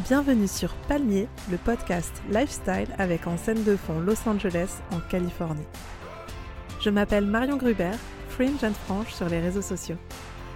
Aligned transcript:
Bienvenue 0.00 0.46
sur 0.46 0.74
Palmier, 0.86 1.28
le 1.50 1.56
podcast 1.56 2.12
lifestyle 2.28 2.88
avec 2.98 3.26
en 3.26 3.38
scène 3.38 3.64
de 3.64 3.74
fond 3.74 3.98
Los 4.00 4.28
Angeles 4.28 4.80
en 4.92 5.00
Californie. 5.08 5.64
Je 6.80 6.90
m'appelle 6.90 7.24
Marion 7.24 7.56
Gruber, 7.56 7.92
fringe 8.28 8.62
and 8.62 8.74
franche 8.84 9.14
sur 9.14 9.26
les 9.30 9.40
réseaux 9.40 9.62
sociaux. 9.62 9.96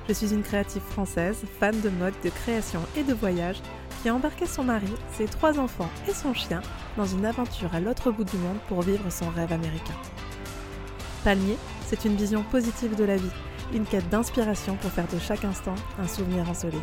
Je 0.07 0.13
suis 0.13 0.35
une 0.35 0.43
créative 0.43 0.83
française, 0.83 1.45
fan 1.59 1.81
de 1.81 1.89
mode, 1.89 2.13
de 2.23 2.29
création 2.29 2.81
et 2.95 3.05
de 3.05 3.15
voyage, 3.15 3.63
qui 4.03 4.11
a 4.11 4.15
embarqué 4.15 4.45
son 4.45 4.65
mari, 4.65 4.93
ses 5.17 5.27
trois 5.27 5.59
enfants 5.59 5.91
et 6.07 6.13
son 6.13 6.35
chien 6.35 6.61
dans 6.99 7.07
une 7.07 7.25
aventure 7.25 7.75
à 7.75 7.81
l'autre 7.81 8.11
bout 8.11 8.25
du 8.25 8.37
monde 8.37 8.59
pour 8.69 8.83
vivre 8.83 9.09
son 9.09 9.31
rêve 9.31 9.53
américain. 9.53 9.97
Palmier, 11.25 11.57
c'est 11.87 12.05
une 12.05 12.17
vision 12.17 12.43
positive 12.43 12.97
de 12.97 13.05
la 13.05 13.17
vie, 13.17 13.33
une 13.73 13.87
quête 13.87 14.11
d'inspiration 14.11 14.77
pour 14.77 14.91
faire 14.91 15.09
de 15.09 15.19
chaque 15.19 15.47
instant 15.47 15.75
un 15.99 16.07
souvenir 16.07 16.51
ensoleillé. 16.51 16.83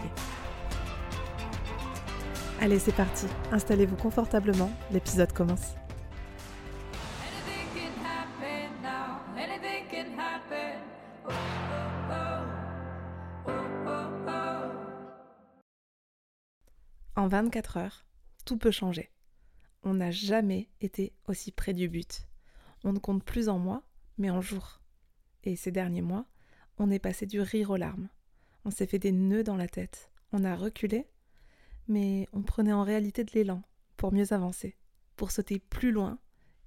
Allez, 2.62 2.80
c'est 2.80 2.96
parti, 2.96 3.28
installez-vous 3.52 3.98
confortablement, 3.98 4.72
l'épisode 4.92 5.32
commence. 5.34 5.76
En 17.18 17.28
24 17.28 17.78
heures, 17.78 18.06
tout 18.46 18.58
peut 18.58 18.72
changer. 18.72 19.10
On 19.84 19.94
n'a 19.94 20.12
jamais 20.12 20.70
été 20.82 21.14
aussi 21.28 21.52
près 21.52 21.74
du 21.74 21.88
but. 21.88 22.28
On 22.84 22.94
ne 22.94 23.00
compte 23.00 23.24
plus 23.24 23.50
en 23.50 23.58
mois, 23.58 23.84
mais 24.18 24.30
en 24.30 24.42
jours. 24.42 24.82
Et 25.44 25.56
ces 25.56 25.72
derniers 25.72 26.02
mois, 26.02 26.26
on 26.78 26.92
est 26.92 27.00
passé 27.00 27.26
du 27.26 27.42
rire 27.42 27.70
aux 27.70 27.78
larmes. 27.78 28.10
On 28.64 28.72
s'est 28.72 28.88
fait 28.88 29.00
des 29.00 29.12
nœuds 29.12 29.44
dans 29.44 29.56
la 29.56 29.68
tête. 29.68 30.12
On 30.34 30.44
a 30.44 30.56
reculé, 30.56 31.08
mais 31.88 32.28
on 32.34 32.42
prenait 32.42 32.74
en 32.74 32.84
réalité 32.84 33.24
de 33.24 33.32
l'élan 33.34 33.62
pour 33.98 34.14
mieux 34.14 34.34
avancer, 34.34 34.78
pour 35.16 35.32
sauter 35.32 35.60
plus 35.60 35.92
loin 35.92 36.20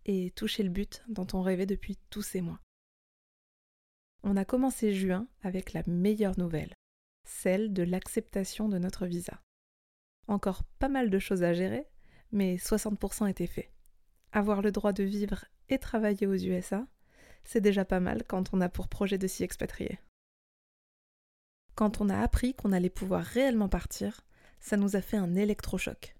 et 0.06 0.30
toucher 0.32 0.62
le 0.62 0.70
but 0.70 1.02
dont 1.08 1.26
on 1.32 1.42
rêvait 1.42 1.66
depuis 1.66 1.98
tous 2.10 2.22
ces 2.22 2.40
mois. 2.40 2.60
On 4.22 4.36
a 4.36 4.44
commencé 4.44 4.92
juin 4.92 5.28
avec 5.42 5.72
la 5.72 5.82
meilleure 5.86 6.38
nouvelle, 6.38 6.74
celle 7.24 7.72
de 7.72 7.82
l'acceptation 7.82 8.68
de 8.68 8.78
notre 8.78 9.06
visa. 9.06 9.40
Encore 10.26 10.64
pas 10.64 10.88
mal 10.88 11.10
de 11.10 11.18
choses 11.18 11.42
à 11.42 11.52
gérer, 11.52 11.86
mais 12.32 12.56
60% 12.56 13.28
étaient 13.28 13.46
faits. 13.46 13.70
Avoir 14.32 14.60
le 14.60 14.72
droit 14.72 14.92
de 14.92 15.04
vivre 15.04 15.44
et 15.68 15.78
travailler 15.78 16.26
aux 16.26 16.34
USA, 16.34 16.86
c'est 17.44 17.60
déjà 17.60 17.84
pas 17.84 18.00
mal 18.00 18.24
quand 18.24 18.52
on 18.52 18.60
a 18.60 18.68
pour 18.68 18.88
projet 18.88 19.18
de 19.18 19.26
s'y 19.26 19.42
expatrier. 19.42 19.98
Quand 21.74 22.00
on 22.00 22.08
a 22.08 22.18
appris 22.18 22.54
qu'on 22.54 22.72
allait 22.72 22.90
pouvoir 22.90 23.22
réellement 23.24 23.68
partir, 23.68 24.26
ça 24.60 24.76
nous 24.76 24.96
a 24.96 25.00
fait 25.00 25.16
un 25.16 25.34
électrochoc. 25.34 26.14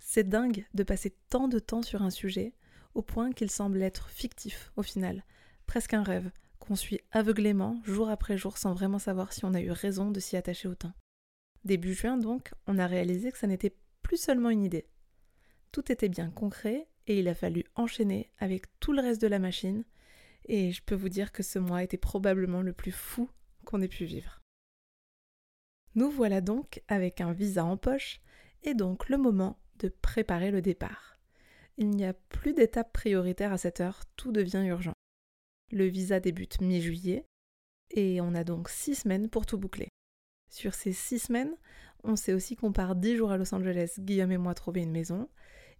C'est 0.00 0.28
dingue 0.28 0.66
de 0.74 0.82
passer 0.82 1.16
tant 1.28 1.48
de 1.48 1.58
temps 1.58 1.82
sur 1.82 2.02
un 2.02 2.10
sujet 2.10 2.54
au 2.94 3.02
point 3.02 3.32
qu'il 3.32 3.50
semble 3.50 3.82
être 3.82 4.08
fictif 4.08 4.72
au 4.76 4.82
final, 4.82 5.24
presque 5.66 5.94
un 5.94 6.02
rêve 6.02 6.30
qu'on 6.58 6.76
suit 6.76 7.00
aveuglément 7.12 7.80
jour 7.84 8.08
après 8.08 8.38
jour 8.38 8.56
sans 8.56 8.72
vraiment 8.72 8.98
savoir 8.98 9.32
si 9.32 9.44
on 9.44 9.54
a 9.54 9.60
eu 9.60 9.70
raison 9.70 10.10
de 10.10 10.20
s'y 10.20 10.36
attacher 10.36 10.68
autant. 10.68 10.92
Début 11.64 11.94
juin 11.94 12.16
donc, 12.16 12.52
on 12.66 12.78
a 12.78 12.86
réalisé 12.86 13.30
que 13.32 13.38
ça 13.38 13.46
n'était 13.46 13.76
plus 14.02 14.16
seulement 14.16 14.50
une 14.50 14.64
idée. 14.64 14.86
Tout 15.72 15.90
était 15.92 16.08
bien 16.08 16.30
concret 16.30 16.88
et 17.06 17.18
il 17.18 17.28
a 17.28 17.34
fallu 17.34 17.64
enchaîner 17.74 18.30
avec 18.38 18.66
tout 18.80 18.92
le 18.92 19.02
reste 19.02 19.20
de 19.20 19.26
la 19.26 19.38
machine 19.38 19.84
et 20.46 20.72
je 20.72 20.82
peux 20.82 20.94
vous 20.94 21.08
dire 21.08 21.32
que 21.32 21.42
ce 21.42 21.58
mois 21.58 21.82
était 21.82 21.96
probablement 21.96 22.62
le 22.62 22.72
plus 22.72 22.92
fou 22.92 23.28
qu'on 23.64 23.82
ait 23.82 23.88
pu 23.88 24.04
vivre. 24.04 24.40
Nous 25.96 26.10
voilà 26.10 26.42
donc 26.42 26.82
avec 26.88 27.22
un 27.22 27.32
visa 27.32 27.64
en 27.64 27.78
poche 27.78 28.20
et 28.62 28.74
donc 28.74 29.08
le 29.08 29.16
moment 29.16 29.58
de 29.78 29.88
préparer 29.88 30.50
le 30.50 30.60
départ. 30.60 31.18
Il 31.78 31.88
n'y 31.88 32.04
a 32.04 32.12
plus 32.12 32.52
d'étape 32.52 32.92
prioritaire 32.92 33.52
à 33.52 33.58
cette 33.58 33.80
heure, 33.80 34.02
tout 34.14 34.30
devient 34.30 34.62
urgent. 34.66 34.92
Le 35.72 35.86
visa 35.86 36.20
débute 36.20 36.60
mi-juillet 36.60 37.24
et 37.90 38.20
on 38.20 38.34
a 38.34 38.44
donc 38.44 38.68
six 38.68 38.94
semaines 38.94 39.30
pour 39.30 39.46
tout 39.46 39.56
boucler. 39.56 39.88
Sur 40.50 40.74
ces 40.74 40.92
six 40.92 41.18
semaines, 41.18 41.56
on 42.04 42.14
sait 42.14 42.34
aussi 42.34 42.56
qu'on 42.56 42.72
part 42.72 42.94
dix 42.94 43.16
jours 43.16 43.30
à 43.30 43.38
Los 43.38 43.54
Angeles, 43.54 43.94
Guillaume 43.98 44.32
et 44.32 44.38
moi 44.38 44.52
trouver 44.52 44.82
une 44.82 44.92
maison, 44.92 45.30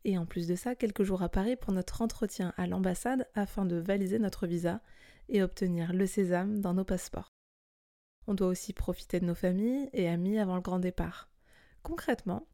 et 0.05 0.17
en 0.17 0.25
plus 0.25 0.47
de 0.49 0.55
ça, 0.55 0.75
quelques 0.75 1.03
jours 1.03 1.23
à 1.23 1.29
Paris 1.29 1.57
pour 1.57 1.73
notre 1.73 2.01
entretien 2.01 2.55
à 2.57 2.67
l'ambassade 2.67 3.29
afin 3.35 3.67
de 3.67 3.77
valiser 3.77 4.19
notre 4.19 4.47
visa 4.47 4.81
et 5.29 5.43
obtenir 5.43 5.93
le 5.93 6.07
sésame 6.07 6.61
dans 6.61 6.73
nos 6.73 6.85
passeports. 6.85 7.36
On 8.27 8.35
doit 8.35 8.49
aussi 8.49 8.73
profiter 8.73 9.21
de 9.21 9.27
nos 9.27 9.35
familles 9.35 9.89
et 9.93 10.09
amis 10.09 10.39
avant 10.39 10.57
le 10.57 10.63
grand 10.63 10.79
départ. 10.79 11.29
Concrètement, 11.83 12.47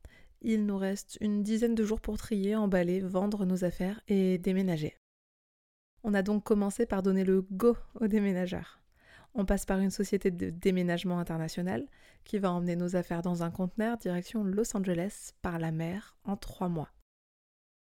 il 0.43 0.67
nous 0.67 0.77
reste 0.77 1.19
une 1.21 1.43
dizaine 1.43 1.75
de 1.75 1.85
jours 1.85 2.01
pour 2.01 2.19
trier, 2.19 2.57
emballer, 2.57 3.01
vendre 3.01 3.47
nos 3.47 3.65
affaires 3.65 4.01
et 4.09 4.39
déménager. 4.39 4.97
On 6.05 6.15
a 6.15 6.23
donc 6.23 6.45
commencé 6.45 6.85
par 6.85 7.03
donner 7.03 7.25
le 7.25 7.43
go 7.43 7.77
aux 8.01 8.09
déménageurs. 8.09 8.81
On 9.35 9.47
passe 9.47 9.65
par 9.65 9.79
une 9.79 9.91
société 9.91 10.31
de 10.31 10.51
déménagement 10.51 11.19
international 11.19 11.87
qui 12.25 12.39
va 12.39 12.53
emmener 12.53 12.77
nos 12.77 12.97
affaires 12.97 13.23
dans 13.23 13.43
un 13.43 13.51
conteneur 13.51 13.97
direction 13.97 14.45
Los 14.45 14.77
Angeles 14.77 15.31
par 15.41 15.59
la 15.59 15.71
mer 15.71 16.17
en 16.25 16.37
trois 16.37 16.69
mois. 16.69 16.91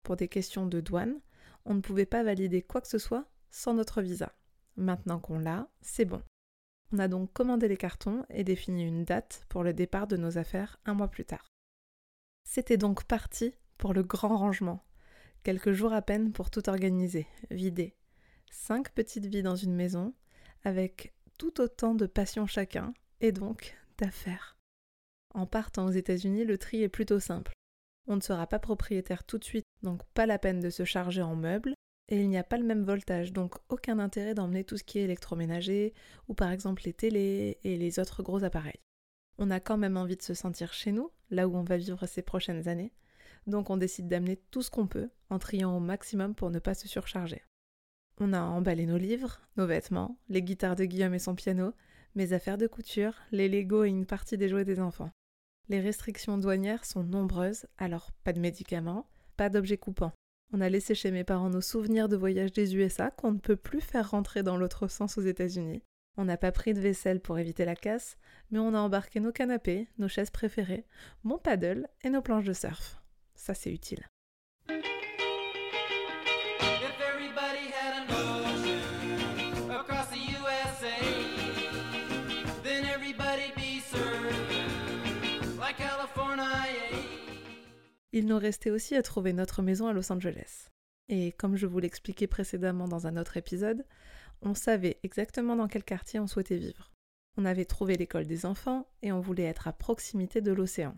Pour 0.04 0.16
des 0.16 0.30
questions 0.30 0.66
de 0.66 0.80
douane, 0.80 1.20
on 1.66 1.76
ne 1.76 1.82
pouvait 1.82 2.06
pas 2.06 2.24
valider 2.24 2.62
quoi 2.62 2.82
que 2.82 2.88
ce 2.88 2.98
soit 2.98 3.26
sans 3.52 3.74
notre 3.74 4.02
visa. 4.02 4.34
Maintenant 4.78 5.20
qu'on 5.20 5.38
l'a, 5.38 5.68
c'est 5.82 6.06
bon. 6.06 6.24
On 6.94 7.00
a 7.00 7.08
donc 7.08 7.34
commandé 7.34 7.68
les 7.68 7.78
cartons 7.78 8.26
et 8.30 8.44
défini 8.44 8.84
une 8.84 9.04
date 9.04 9.46
pour 9.50 9.64
le 9.64 9.74
départ 9.74 10.08
de 10.08 10.16
nos 10.16 10.38
affaires 10.38 10.80
un 10.86 10.94
mois 10.94 11.10
plus 11.10 11.26
tard. 11.26 11.48
C'était 12.46 12.78
donc 12.78 13.04
parti 13.04 13.54
pour 13.78 13.94
le 13.94 14.04
grand 14.04 14.38
rangement. 14.38 14.84
Quelques 15.44 15.74
jours 15.74 15.94
à 15.94 16.02
peine 16.02 16.32
pour 16.32 16.50
tout 16.50 16.70
organiser, 16.70 17.28
vider. 17.52 17.96
Cinq 18.50 18.92
petites 18.94 19.26
vies 19.26 19.44
dans 19.44 19.56
une 19.56 19.76
maison, 19.76 20.14
avec 20.64 21.14
tout 21.38 21.60
autant 21.62 21.94
de 21.94 22.06
passion 22.06 22.48
chacun, 22.48 22.94
et 23.20 23.32
donc 23.32 23.78
d'affaires. 23.98 24.58
En 25.34 25.46
partant 25.46 25.86
aux 25.86 25.92
États-Unis, 25.92 26.46
le 26.46 26.58
tri 26.58 26.84
est 26.84 26.90
plutôt 26.90 27.20
simple. 27.20 27.54
On 28.08 28.16
ne 28.16 28.22
sera 28.22 28.48
pas 28.48 28.60
propriétaire 28.60 29.26
tout 29.26 29.38
de 29.38 29.44
suite, 29.44 29.66
donc 29.84 30.04
pas 30.14 30.26
la 30.26 30.40
peine 30.40 30.62
de 30.62 30.70
se 30.70 30.86
charger 30.86 31.22
en 31.22 31.36
meubles, 31.36 31.74
et 32.10 32.22
il 32.22 32.30
n'y 32.30 32.38
a 32.38 32.44
pas 32.44 32.58
le 32.58 32.64
même 32.64 32.84
voltage, 32.84 33.34
donc 33.34 33.56
aucun 33.70 34.00
intérêt 34.00 34.34
d'emmener 34.34 34.64
tout 34.64 34.78
ce 34.78 34.84
qui 34.84 35.00
est 35.00 35.04
électroménager, 35.04 35.94
ou 36.28 36.34
par 36.34 36.52
exemple 36.52 36.84
les 36.86 36.94
télés 36.94 37.60
et 37.64 37.78
les 37.78 38.00
autres 38.00 38.24
gros 38.24 38.44
appareils. 38.44 38.80
On 39.38 39.52
a 39.52 39.60
quand 39.60 39.78
même 39.78 39.98
envie 39.98 40.18
de 40.18 40.22
se 40.22 40.34
sentir 40.34 40.74
chez 40.74 40.92
nous, 40.92 41.12
là 41.30 41.48
où 41.48 41.56
on 41.56 41.64
va 41.64 41.78
vivre 41.78 42.06
ces 42.08 42.22
prochaines 42.22 42.68
années, 42.68 42.94
donc 43.46 43.70
on 43.70 43.78
décide 43.78 44.08
d'amener 44.08 44.38
tout 44.52 44.62
ce 44.62 44.70
qu'on 44.70 44.88
peut, 44.88 45.10
en 45.30 45.40
triant 45.40 45.76
au 45.76 45.80
maximum 45.80 46.36
pour 46.36 46.50
ne 46.50 46.60
pas 46.60 46.74
se 46.74 46.88
surcharger. 46.88 47.44
On 48.20 48.34
a 48.34 48.42
emballé 48.42 48.86
nos 48.86 48.98
livres, 48.98 49.42
nos 49.58 49.68
vêtements, 49.68 50.18
les 50.28 50.42
guitares 50.42 50.76
de 50.76 50.86
Guillaume 50.86 51.14
et 51.14 51.20
son 51.20 51.36
piano, 51.36 51.74
mes 52.16 52.34
affaires 52.34 52.58
de 52.58 52.68
couture, 52.68 53.14
les 53.32 53.48
Legos 53.48 53.84
et 53.84 53.90
une 53.90 54.06
partie 54.06 54.38
des 54.38 54.50
jouets 54.50 54.66
des 54.66 54.80
enfants. 54.80 55.12
Les 55.70 55.80
restrictions 55.80 56.38
douanières 56.38 56.86
sont 56.86 57.04
nombreuses, 57.04 57.68
alors 57.78 58.12
pas 58.24 58.34
de 58.34 58.40
médicaments, 58.40 59.08
pas 59.36 59.50
d'objets 59.50 59.78
coupants. 59.78 60.14
On 60.54 60.62
a 60.62 60.70
laissé 60.70 60.96
chez 60.96 61.12
mes 61.12 61.24
parents 61.24 61.50
nos 61.50 61.62
souvenirs 61.62 62.08
de 62.08 62.16
voyage 62.16 62.54
des 62.54 62.76
USA 62.76 63.12
qu'on 63.12 63.34
ne 63.34 63.40
peut 63.40 63.58
plus 63.58 63.82
faire 63.82 64.12
rentrer 64.12 64.44
dans 64.44 64.58
l'autre 64.58 64.88
sens 64.88 65.18
aux 65.18 65.22
États-Unis. 65.22 65.84
On 66.16 66.26
n'a 66.26 66.38
pas 66.38 66.52
pris 66.52 66.74
de 66.74 66.80
vaisselle 66.80 67.20
pour 67.20 67.38
éviter 67.38 67.66
la 67.66 67.76
casse, 67.76 68.18
mais 68.50 68.60
on 68.60 68.74
a 68.74 68.80
embarqué 68.80 69.20
nos 69.20 69.32
canapés, 69.32 69.88
nos 69.98 70.08
chaises 70.08 70.32
préférées, 70.32 70.86
mon 71.24 71.38
paddle 71.38 71.88
et 72.04 72.10
nos 72.10 72.22
planches 72.22 72.46
de 72.46 72.54
surf. 72.54 73.02
Ça 73.36 73.54
c'est 73.54 73.72
utile. 73.72 74.08
Il 88.18 88.26
nous 88.26 88.40
restait 88.40 88.72
aussi 88.72 88.96
à 88.96 89.04
trouver 89.04 89.32
notre 89.32 89.62
maison 89.62 89.86
à 89.86 89.94
Los 89.94 90.12
Angeles. 90.12 90.70
Et 91.08 91.34
comme 91.34 91.56
je 91.56 91.68
vous 91.68 91.78
l'expliquais 91.78 92.26
précédemment 92.26 92.88
dans 92.88 93.06
un 93.06 93.16
autre 93.16 93.38
épisode, 93.38 93.86
on 94.42 94.56
savait 94.56 94.98
exactement 95.04 95.56
dans 95.56 95.68
quel 95.68 95.84
quartier 95.84 96.20
on 96.20 96.26
souhaitait 96.26 96.58
vivre. 96.58 96.92
On 97.38 97.46
avait 97.46 97.66
trouvé 97.66 97.96
l'école 97.96 98.26
des 98.26 98.48
enfants 98.48 98.88
et 99.04 99.12
on 99.12 99.20
voulait 99.20 99.44
être 99.44 99.68
à 99.68 99.72
proximité 99.72 100.42
de 100.42 100.52
l'océan. 100.52 100.98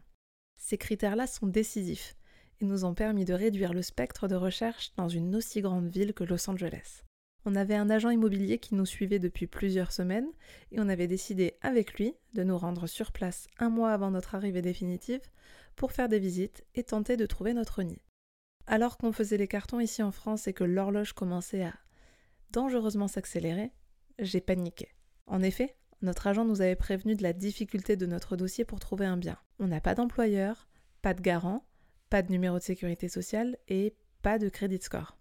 Ces 0.56 0.78
critères-là 0.78 1.28
sont 1.28 1.48
décisifs 1.48 2.16
et 2.62 2.66
nous 2.66 2.86
ont 2.86 2.94
permis 2.94 3.26
de 3.26 3.34
réduire 3.34 3.74
le 3.74 3.82
spectre 3.82 4.30
de 4.30 4.36
recherche 4.36 4.94
dans 4.96 5.10
une 5.10 5.36
aussi 5.36 5.60
grande 5.60 5.90
ville 5.90 6.14
que 6.14 6.24
Los 6.24 6.50
Angeles. 6.50 7.04
On 7.44 7.56
avait 7.56 7.76
un 7.76 7.90
agent 7.90 8.12
immobilier 8.12 8.60
qui 8.60 8.76
nous 8.76 8.86
suivait 8.86 9.20
depuis 9.20 9.46
plusieurs 9.46 9.92
semaines 9.92 10.32
et 10.72 10.80
on 10.80 10.88
avait 10.88 11.08
décidé 11.08 11.58
avec 11.60 11.96
lui 11.96 12.14
de 12.34 12.44
nous 12.44 12.58
rendre 12.58 12.88
sur 12.88 13.12
place 13.12 13.50
un 13.58 13.70
mois 13.70 13.92
avant 13.92 14.12
notre 14.12 14.36
arrivée 14.36 14.62
définitive 14.62 15.30
pour 15.80 15.94
faire 15.94 16.10
des 16.10 16.20
visites 16.20 16.66
et 16.76 16.84
tenter 16.84 17.16
de 17.16 17.26
trouver 17.26 17.54
notre 17.54 17.84
nid. 17.84 18.04
Alors 18.68 18.98
qu'on 18.98 19.14
faisait 19.14 19.38
les 19.38 19.48
cartons 19.48 19.80
ici 19.80 20.04
en 20.04 20.12
France 20.12 20.46
et 20.46 20.54
que 20.54 20.66
l'horloge 20.66 21.14
commençait 21.14 21.64
à 21.64 21.74
dangereusement 22.52 23.08
s'accélérer, 23.08 23.72
j'ai 24.20 24.42
paniqué. 24.42 24.90
En 25.26 25.42
effet, 25.42 25.78
notre 26.02 26.28
agent 26.28 26.44
nous 26.44 26.60
avait 26.60 26.76
prévenu 26.76 27.16
de 27.16 27.24
la 27.24 27.32
difficulté 27.32 27.96
de 27.96 28.06
notre 28.06 28.36
dossier 28.36 28.66
pour 28.66 28.82
trouver 28.82 29.06
un 29.06 29.16
bien. 29.16 29.40
On 29.58 29.68
n'a 29.68 29.80
pas 29.80 29.96
d'employeur, 29.96 30.68
Pas 31.02 31.14
de 31.14 31.22
garant, 31.22 31.66
pas 32.10 32.24
de 32.24 32.32
numéro 32.32 32.58
de 32.58 32.64
sécurité 32.64 33.08
sociale 33.08 33.58
et 33.70 33.96
pas 34.22 34.38
de 34.38 34.50
crédit 34.50 34.82
score. 34.82 35.18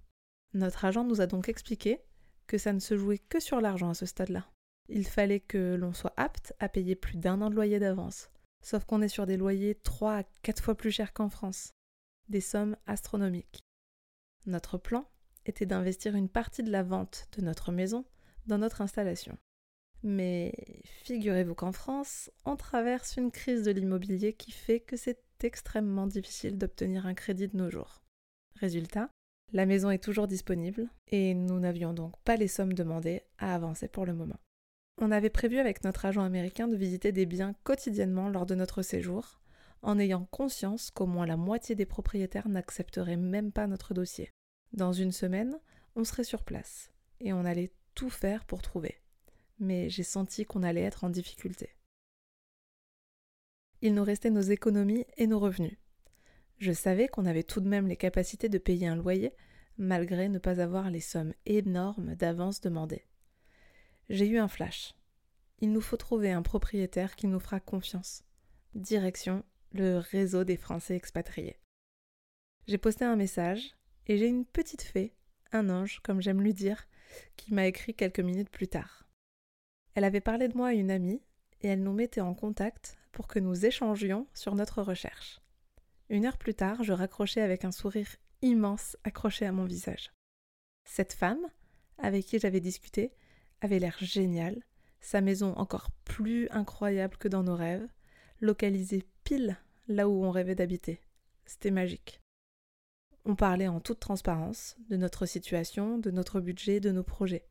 Notre 0.54 0.84
agent 0.84 1.04
nous 1.04 1.20
a 1.20 1.28
donc 1.28 1.48
expliqué 1.48 2.00
que 2.48 2.58
ça 2.58 2.72
ne 2.72 2.80
se 2.80 2.96
jouait 2.96 3.18
que 3.18 3.38
sur 3.38 3.60
l'argent 3.60 3.90
à 3.90 3.94
ce 3.94 4.06
stade-là. 4.06 4.50
Il 4.88 5.06
fallait 5.06 5.38
que 5.38 5.76
l'on 5.76 5.92
soit 5.92 6.14
apte 6.16 6.52
à 6.58 6.68
payer 6.68 6.96
plus 6.96 7.16
d'un 7.16 7.42
an 7.42 7.50
de 7.50 7.54
loyer 7.54 7.78
d'avance. 7.78 8.28
Sauf 8.62 8.84
qu'on 8.84 9.02
est 9.02 9.08
sur 9.08 9.26
des 9.26 9.36
loyers 9.36 9.74
3 9.74 10.18
à 10.18 10.22
4 10.42 10.62
fois 10.62 10.74
plus 10.74 10.90
chers 10.90 11.12
qu'en 11.12 11.28
France. 11.28 11.72
Des 12.28 12.40
sommes 12.40 12.76
astronomiques. 12.86 13.60
Notre 14.46 14.78
plan 14.78 15.08
était 15.46 15.66
d'investir 15.66 16.14
une 16.14 16.28
partie 16.28 16.62
de 16.62 16.70
la 16.70 16.82
vente 16.82 17.28
de 17.36 17.42
notre 17.42 17.72
maison 17.72 18.04
dans 18.46 18.58
notre 18.58 18.80
installation. 18.80 19.38
Mais 20.02 20.52
figurez-vous 21.04 21.54
qu'en 21.54 21.72
France, 21.72 22.30
on 22.44 22.56
traverse 22.56 23.16
une 23.16 23.30
crise 23.30 23.64
de 23.64 23.70
l'immobilier 23.72 24.32
qui 24.32 24.52
fait 24.52 24.80
que 24.80 24.96
c'est 24.96 25.22
extrêmement 25.42 26.06
difficile 26.06 26.58
d'obtenir 26.58 27.06
un 27.06 27.14
crédit 27.14 27.48
de 27.48 27.56
nos 27.56 27.70
jours. 27.70 28.02
Résultat, 28.56 29.10
la 29.52 29.66
maison 29.66 29.90
est 29.90 30.02
toujours 30.02 30.28
disponible 30.28 30.88
et 31.08 31.34
nous 31.34 31.58
n'avions 31.58 31.94
donc 31.94 32.14
pas 32.24 32.36
les 32.36 32.48
sommes 32.48 32.74
demandées 32.74 33.22
à 33.38 33.54
avancer 33.54 33.88
pour 33.88 34.04
le 34.04 34.14
moment. 34.14 34.38
On 35.00 35.12
avait 35.12 35.30
prévu 35.30 35.58
avec 35.58 35.84
notre 35.84 36.06
agent 36.06 36.24
américain 36.24 36.66
de 36.66 36.76
visiter 36.76 37.12
des 37.12 37.24
biens 37.24 37.54
quotidiennement 37.62 38.28
lors 38.28 38.46
de 38.46 38.56
notre 38.56 38.82
séjour, 38.82 39.40
en 39.82 39.96
ayant 39.96 40.24
conscience 40.24 40.90
qu'au 40.90 41.06
moins 41.06 41.26
la 41.26 41.36
moitié 41.36 41.76
des 41.76 41.86
propriétaires 41.86 42.48
n'accepteraient 42.48 43.16
même 43.16 43.52
pas 43.52 43.68
notre 43.68 43.94
dossier. 43.94 44.32
Dans 44.72 44.92
une 44.92 45.12
semaine, 45.12 45.60
on 45.94 46.02
serait 46.02 46.24
sur 46.24 46.42
place 46.42 46.90
et 47.20 47.32
on 47.32 47.44
allait 47.44 47.72
tout 47.94 48.10
faire 48.10 48.44
pour 48.44 48.60
trouver. 48.60 49.00
Mais 49.60 49.88
j'ai 49.88 50.02
senti 50.02 50.44
qu'on 50.44 50.64
allait 50.64 50.82
être 50.82 51.04
en 51.04 51.10
difficulté. 51.10 51.76
Il 53.80 53.94
nous 53.94 54.04
restait 54.04 54.30
nos 54.30 54.40
économies 54.40 55.06
et 55.16 55.28
nos 55.28 55.38
revenus. 55.38 55.78
Je 56.58 56.72
savais 56.72 57.06
qu'on 57.06 57.26
avait 57.26 57.44
tout 57.44 57.60
de 57.60 57.68
même 57.68 57.86
les 57.86 57.96
capacités 57.96 58.48
de 58.48 58.58
payer 58.58 58.88
un 58.88 58.96
loyer, 58.96 59.32
malgré 59.76 60.28
ne 60.28 60.40
pas 60.40 60.60
avoir 60.60 60.90
les 60.90 61.00
sommes 61.00 61.34
énormes 61.46 62.16
d'avance 62.16 62.60
demandées. 62.60 63.07
J'ai 64.08 64.26
eu 64.26 64.38
un 64.38 64.48
flash. 64.48 64.94
Il 65.60 65.70
nous 65.72 65.82
faut 65.82 65.98
trouver 65.98 66.32
un 66.32 66.42
propriétaire 66.42 67.14
qui 67.14 67.26
nous 67.26 67.40
fera 67.40 67.60
confiance. 67.60 68.24
Direction 68.74 69.44
le 69.72 69.98
réseau 69.98 70.44
des 70.44 70.56
Français 70.56 70.96
expatriés. 70.96 71.58
J'ai 72.66 72.78
posté 72.78 73.04
un 73.04 73.16
message 73.16 73.76
et 74.06 74.16
j'ai 74.16 74.28
une 74.28 74.46
petite 74.46 74.80
fée, 74.80 75.14
un 75.52 75.68
ange, 75.68 76.00
comme 76.02 76.22
j'aime 76.22 76.40
lui 76.40 76.54
dire, 76.54 76.86
qui 77.36 77.52
m'a 77.52 77.66
écrit 77.66 77.94
quelques 77.94 78.20
minutes 78.20 78.50
plus 78.50 78.68
tard. 78.68 79.06
Elle 79.94 80.04
avait 80.04 80.22
parlé 80.22 80.48
de 80.48 80.56
moi 80.56 80.68
à 80.68 80.72
une 80.72 80.90
amie 80.90 81.20
et 81.60 81.68
elle 81.68 81.82
nous 81.82 81.92
mettait 81.92 82.22
en 82.22 82.34
contact 82.34 82.96
pour 83.12 83.26
que 83.26 83.38
nous 83.38 83.66
échangions 83.66 84.26
sur 84.32 84.54
notre 84.54 84.82
recherche. 84.82 85.40
Une 86.08 86.24
heure 86.24 86.38
plus 86.38 86.54
tard, 86.54 86.82
je 86.82 86.94
raccrochais 86.94 87.42
avec 87.42 87.64
un 87.66 87.72
sourire 87.72 88.16
immense 88.40 88.96
accroché 89.04 89.44
à 89.44 89.52
mon 89.52 89.64
visage. 89.64 90.12
Cette 90.84 91.12
femme, 91.12 91.46
avec 91.98 92.24
qui 92.24 92.38
j'avais 92.38 92.60
discuté, 92.60 93.12
avait 93.60 93.78
l'air 93.78 93.96
géniale, 94.00 94.62
sa 95.00 95.20
maison 95.20 95.54
encore 95.56 95.90
plus 96.04 96.48
incroyable 96.50 97.16
que 97.16 97.28
dans 97.28 97.42
nos 97.42 97.56
rêves, 97.56 97.86
localisée 98.40 99.04
pile 99.24 99.56
là 99.88 100.08
où 100.08 100.24
on 100.24 100.30
rêvait 100.30 100.54
d'habiter. 100.54 101.00
C'était 101.46 101.70
magique. 101.70 102.20
On 103.24 103.34
parlait 103.34 103.68
en 103.68 103.80
toute 103.80 104.00
transparence 104.00 104.76
de 104.88 104.96
notre 104.96 105.26
situation, 105.26 105.98
de 105.98 106.10
notre 106.10 106.40
budget, 106.40 106.80
de 106.80 106.90
nos 106.90 107.02
projets. 107.02 107.46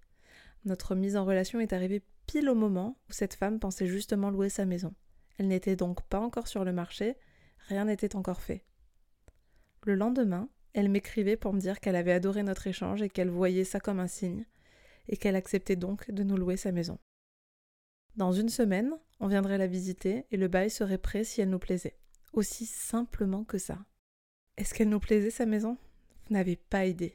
Notre 0.65 0.95
mise 0.95 1.17
en 1.17 1.25
relation 1.25 1.59
est 1.59 1.73
arrivée 1.73 2.03
pile 2.25 2.49
au 2.49 2.55
moment 2.55 2.97
où 3.09 3.13
cette 3.13 3.35
femme 3.35 3.59
pensait 3.59 3.87
justement 3.87 4.29
louer 4.29 4.49
sa 4.49 4.65
maison. 4.65 4.93
Elle 5.37 5.47
n'était 5.47 5.75
donc 5.75 6.01
pas 6.07 6.19
encore 6.19 6.47
sur 6.47 6.63
le 6.63 6.73
marché, 6.73 7.15
rien 7.67 7.85
n'était 7.85 8.15
encore 8.15 8.41
fait. 8.41 8.65
Le 9.83 9.95
lendemain, 9.95 10.49
elle 10.73 10.89
m'écrivait 10.89 11.37
pour 11.37 11.53
me 11.53 11.59
dire 11.59 11.79
qu'elle 11.79 11.95
avait 11.95 12.11
adoré 12.11 12.43
notre 12.43 12.67
échange 12.67 13.01
et 13.01 13.09
qu'elle 13.09 13.29
voyait 13.29 13.63
ça 13.63 13.79
comme 13.79 13.99
un 13.99 14.07
signe, 14.07 14.45
et 15.07 15.17
qu'elle 15.17 15.35
acceptait 15.35 15.75
donc 15.75 16.11
de 16.11 16.23
nous 16.23 16.37
louer 16.37 16.57
sa 16.57 16.71
maison. 16.71 16.99
Dans 18.15 18.31
une 18.31 18.49
semaine, 18.49 18.93
on 19.19 19.27
viendrait 19.27 19.57
la 19.57 19.67
visiter 19.67 20.25
et 20.31 20.37
le 20.37 20.47
bail 20.47 20.69
serait 20.69 20.97
prêt 20.97 21.23
si 21.23 21.41
elle 21.41 21.49
nous 21.49 21.59
plaisait. 21.59 21.97
Aussi 22.33 22.65
simplement 22.65 23.43
que 23.43 23.57
ça. 23.57 23.79
Est-ce 24.57 24.73
qu'elle 24.73 24.89
nous 24.89 24.99
plaisait 24.99 25.29
sa 25.29 25.45
maison? 25.45 25.77
Vous 26.27 26.33
n'avez 26.33 26.55
pas 26.55 26.85
idée. 26.85 27.13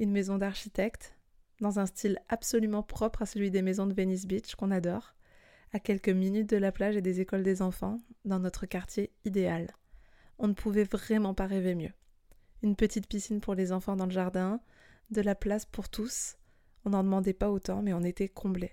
Une 0.00 0.10
maison 0.10 0.38
d'architecte, 0.38 1.14
dans 1.60 1.78
un 1.78 1.86
style 1.86 2.20
absolument 2.28 2.82
propre 2.82 3.22
à 3.22 3.26
celui 3.26 3.50
des 3.50 3.62
maisons 3.62 3.86
de 3.86 3.94
Venice 3.94 4.26
Beach 4.26 4.54
qu'on 4.56 4.72
adore, 4.72 5.14
à 5.72 5.78
quelques 5.78 6.08
minutes 6.08 6.50
de 6.50 6.56
la 6.56 6.72
plage 6.72 6.96
et 6.96 7.02
des 7.02 7.20
écoles 7.20 7.42
des 7.42 7.62
enfants, 7.62 7.98
dans 8.24 8.38
notre 8.38 8.66
quartier 8.66 9.12
idéal. 9.24 9.70
On 10.38 10.48
ne 10.48 10.52
pouvait 10.52 10.84
vraiment 10.84 11.34
pas 11.34 11.46
rêver 11.46 11.74
mieux. 11.74 11.92
Une 12.62 12.76
petite 12.76 13.08
piscine 13.08 13.40
pour 13.40 13.54
les 13.54 13.72
enfants 13.72 13.96
dans 13.96 14.06
le 14.06 14.10
jardin, 14.10 14.60
de 15.10 15.20
la 15.20 15.34
place 15.34 15.66
pour 15.66 15.88
tous. 15.88 16.36
On 16.84 16.90
n'en 16.90 17.02
demandait 17.02 17.32
pas 17.32 17.50
autant, 17.50 17.82
mais 17.82 17.92
on 17.92 18.02
était 18.02 18.28
comblés. 18.28 18.72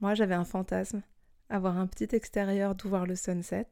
Moi, 0.00 0.14
j'avais 0.14 0.34
un 0.34 0.44
fantasme, 0.44 1.02
avoir 1.48 1.78
un 1.78 1.86
petit 1.86 2.14
extérieur 2.14 2.74
d'où 2.74 2.88
voir 2.88 3.06
le 3.06 3.16
sunset, 3.16 3.68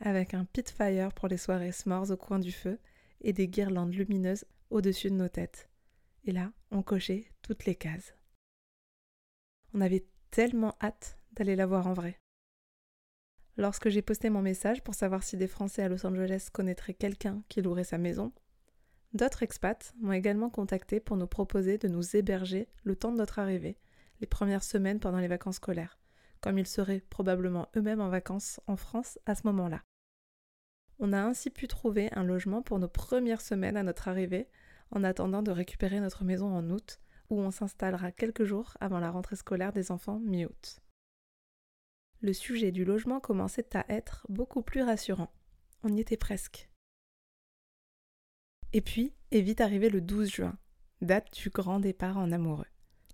avec 0.00 0.34
un 0.34 0.44
pit 0.44 0.68
fire 0.68 1.12
pour 1.12 1.28
les 1.28 1.36
soirées 1.36 1.72
s'mores 1.72 2.10
au 2.10 2.16
coin 2.16 2.38
du 2.38 2.52
feu 2.52 2.78
et 3.20 3.32
des 3.32 3.48
guirlandes 3.48 3.94
lumineuses 3.94 4.44
au-dessus 4.70 5.10
de 5.10 5.16
nos 5.16 5.28
têtes. 5.28 5.68
Et 6.24 6.32
là, 6.32 6.52
on 6.70 6.82
cochait 6.82 7.30
toutes 7.42 7.64
les 7.64 7.74
cases. 7.74 8.14
On 9.74 9.80
avait 9.80 10.06
tellement 10.30 10.76
hâte 10.80 11.18
d'aller 11.32 11.56
la 11.56 11.66
voir 11.66 11.86
en 11.86 11.94
vrai. 11.94 12.18
Lorsque 13.56 13.88
j'ai 13.88 14.02
posté 14.02 14.30
mon 14.30 14.42
message 14.42 14.82
pour 14.84 14.94
savoir 14.94 15.22
si 15.22 15.36
des 15.36 15.48
Français 15.48 15.82
à 15.82 15.88
Los 15.88 16.06
Angeles 16.06 16.48
connaîtraient 16.52 16.94
quelqu'un 16.94 17.42
qui 17.48 17.60
louerait 17.60 17.84
sa 17.84 17.98
maison, 17.98 18.32
d'autres 19.18 19.42
expats 19.42 19.92
m'ont 20.00 20.12
également 20.12 20.48
contacté 20.48 21.00
pour 21.00 21.16
nous 21.16 21.26
proposer 21.26 21.76
de 21.76 21.88
nous 21.88 22.16
héberger 22.16 22.68
le 22.84 22.96
temps 22.96 23.12
de 23.12 23.18
notre 23.18 23.40
arrivée, 23.40 23.76
les 24.20 24.26
premières 24.26 24.62
semaines 24.62 25.00
pendant 25.00 25.18
les 25.18 25.28
vacances 25.28 25.56
scolaires, 25.56 25.98
comme 26.40 26.58
ils 26.58 26.66
seraient 26.66 27.02
probablement 27.10 27.68
eux-mêmes 27.76 28.00
en 28.00 28.08
vacances 28.08 28.60
en 28.66 28.76
France 28.76 29.18
à 29.26 29.34
ce 29.34 29.46
moment-là. 29.46 29.82
On 31.00 31.12
a 31.12 31.20
ainsi 31.20 31.50
pu 31.50 31.68
trouver 31.68 32.08
un 32.12 32.24
logement 32.24 32.62
pour 32.62 32.78
nos 32.78 32.88
premières 32.88 33.40
semaines 33.40 33.76
à 33.76 33.82
notre 33.82 34.08
arrivée, 34.08 34.48
en 34.90 35.04
attendant 35.04 35.42
de 35.42 35.50
récupérer 35.50 36.00
notre 36.00 36.24
maison 36.24 36.54
en 36.54 36.70
août, 36.70 37.00
où 37.28 37.40
on 37.40 37.50
s'installera 37.50 38.12
quelques 38.12 38.44
jours 38.44 38.76
avant 38.80 39.00
la 39.00 39.10
rentrée 39.10 39.36
scolaire 39.36 39.72
des 39.72 39.90
enfants 39.90 40.20
mi-août. 40.20 40.80
Le 42.20 42.32
sujet 42.32 42.72
du 42.72 42.84
logement 42.84 43.20
commençait 43.20 43.76
à 43.76 43.84
être 43.88 44.26
beaucoup 44.28 44.62
plus 44.62 44.82
rassurant. 44.82 45.30
On 45.82 45.94
y 45.94 46.00
était 46.00 46.16
presque. 46.16 46.68
Et 48.72 48.80
puis 48.80 49.14
est 49.30 49.40
vite 49.40 49.60
arrivé 49.60 49.88
le 49.88 50.00
12 50.00 50.30
juin, 50.30 50.58
date 51.00 51.32
du 51.34 51.48
grand 51.48 51.80
départ 51.80 52.18
en 52.18 52.32
amoureux. 52.32 52.66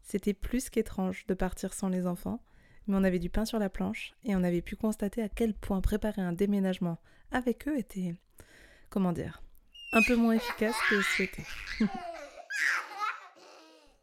C'était 0.02 0.34
plus 0.34 0.68
qu'étrange 0.68 1.26
de 1.26 1.34
partir 1.34 1.72
sans 1.74 1.88
les 1.88 2.06
enfants, 2.06 2.42
mais 2.86 2.96
on 2.96 3.04
avait 3.04 3.18
du 3.18 3.30
pain 3.30 3.44
sur 3.44 3.58
la 3.58 3.70
planche 3.70 4.14
et 4.24 4.34
on 4.34 4.42
avait 4.42 4.62
pu 4.62 4.76
constater 4.76 5.22
à 5.22 5.28
quel 5.28 5.54
point 5.54 5.80
préparer 5.80 6.22
un 6.22 6.32
déménagement 6.32 6.98
avec 7.30 7.68
eux 7.68 7.78
était, 7.78 8.14
comment 8.90 9.12
dire, 9.12 9.42
un 9.92 10.02
peu 10.02 10.16
moins 10.16 10.34
efficace 10.34 10.76
que 10.90 11.00
souhaité. 11.00 11.44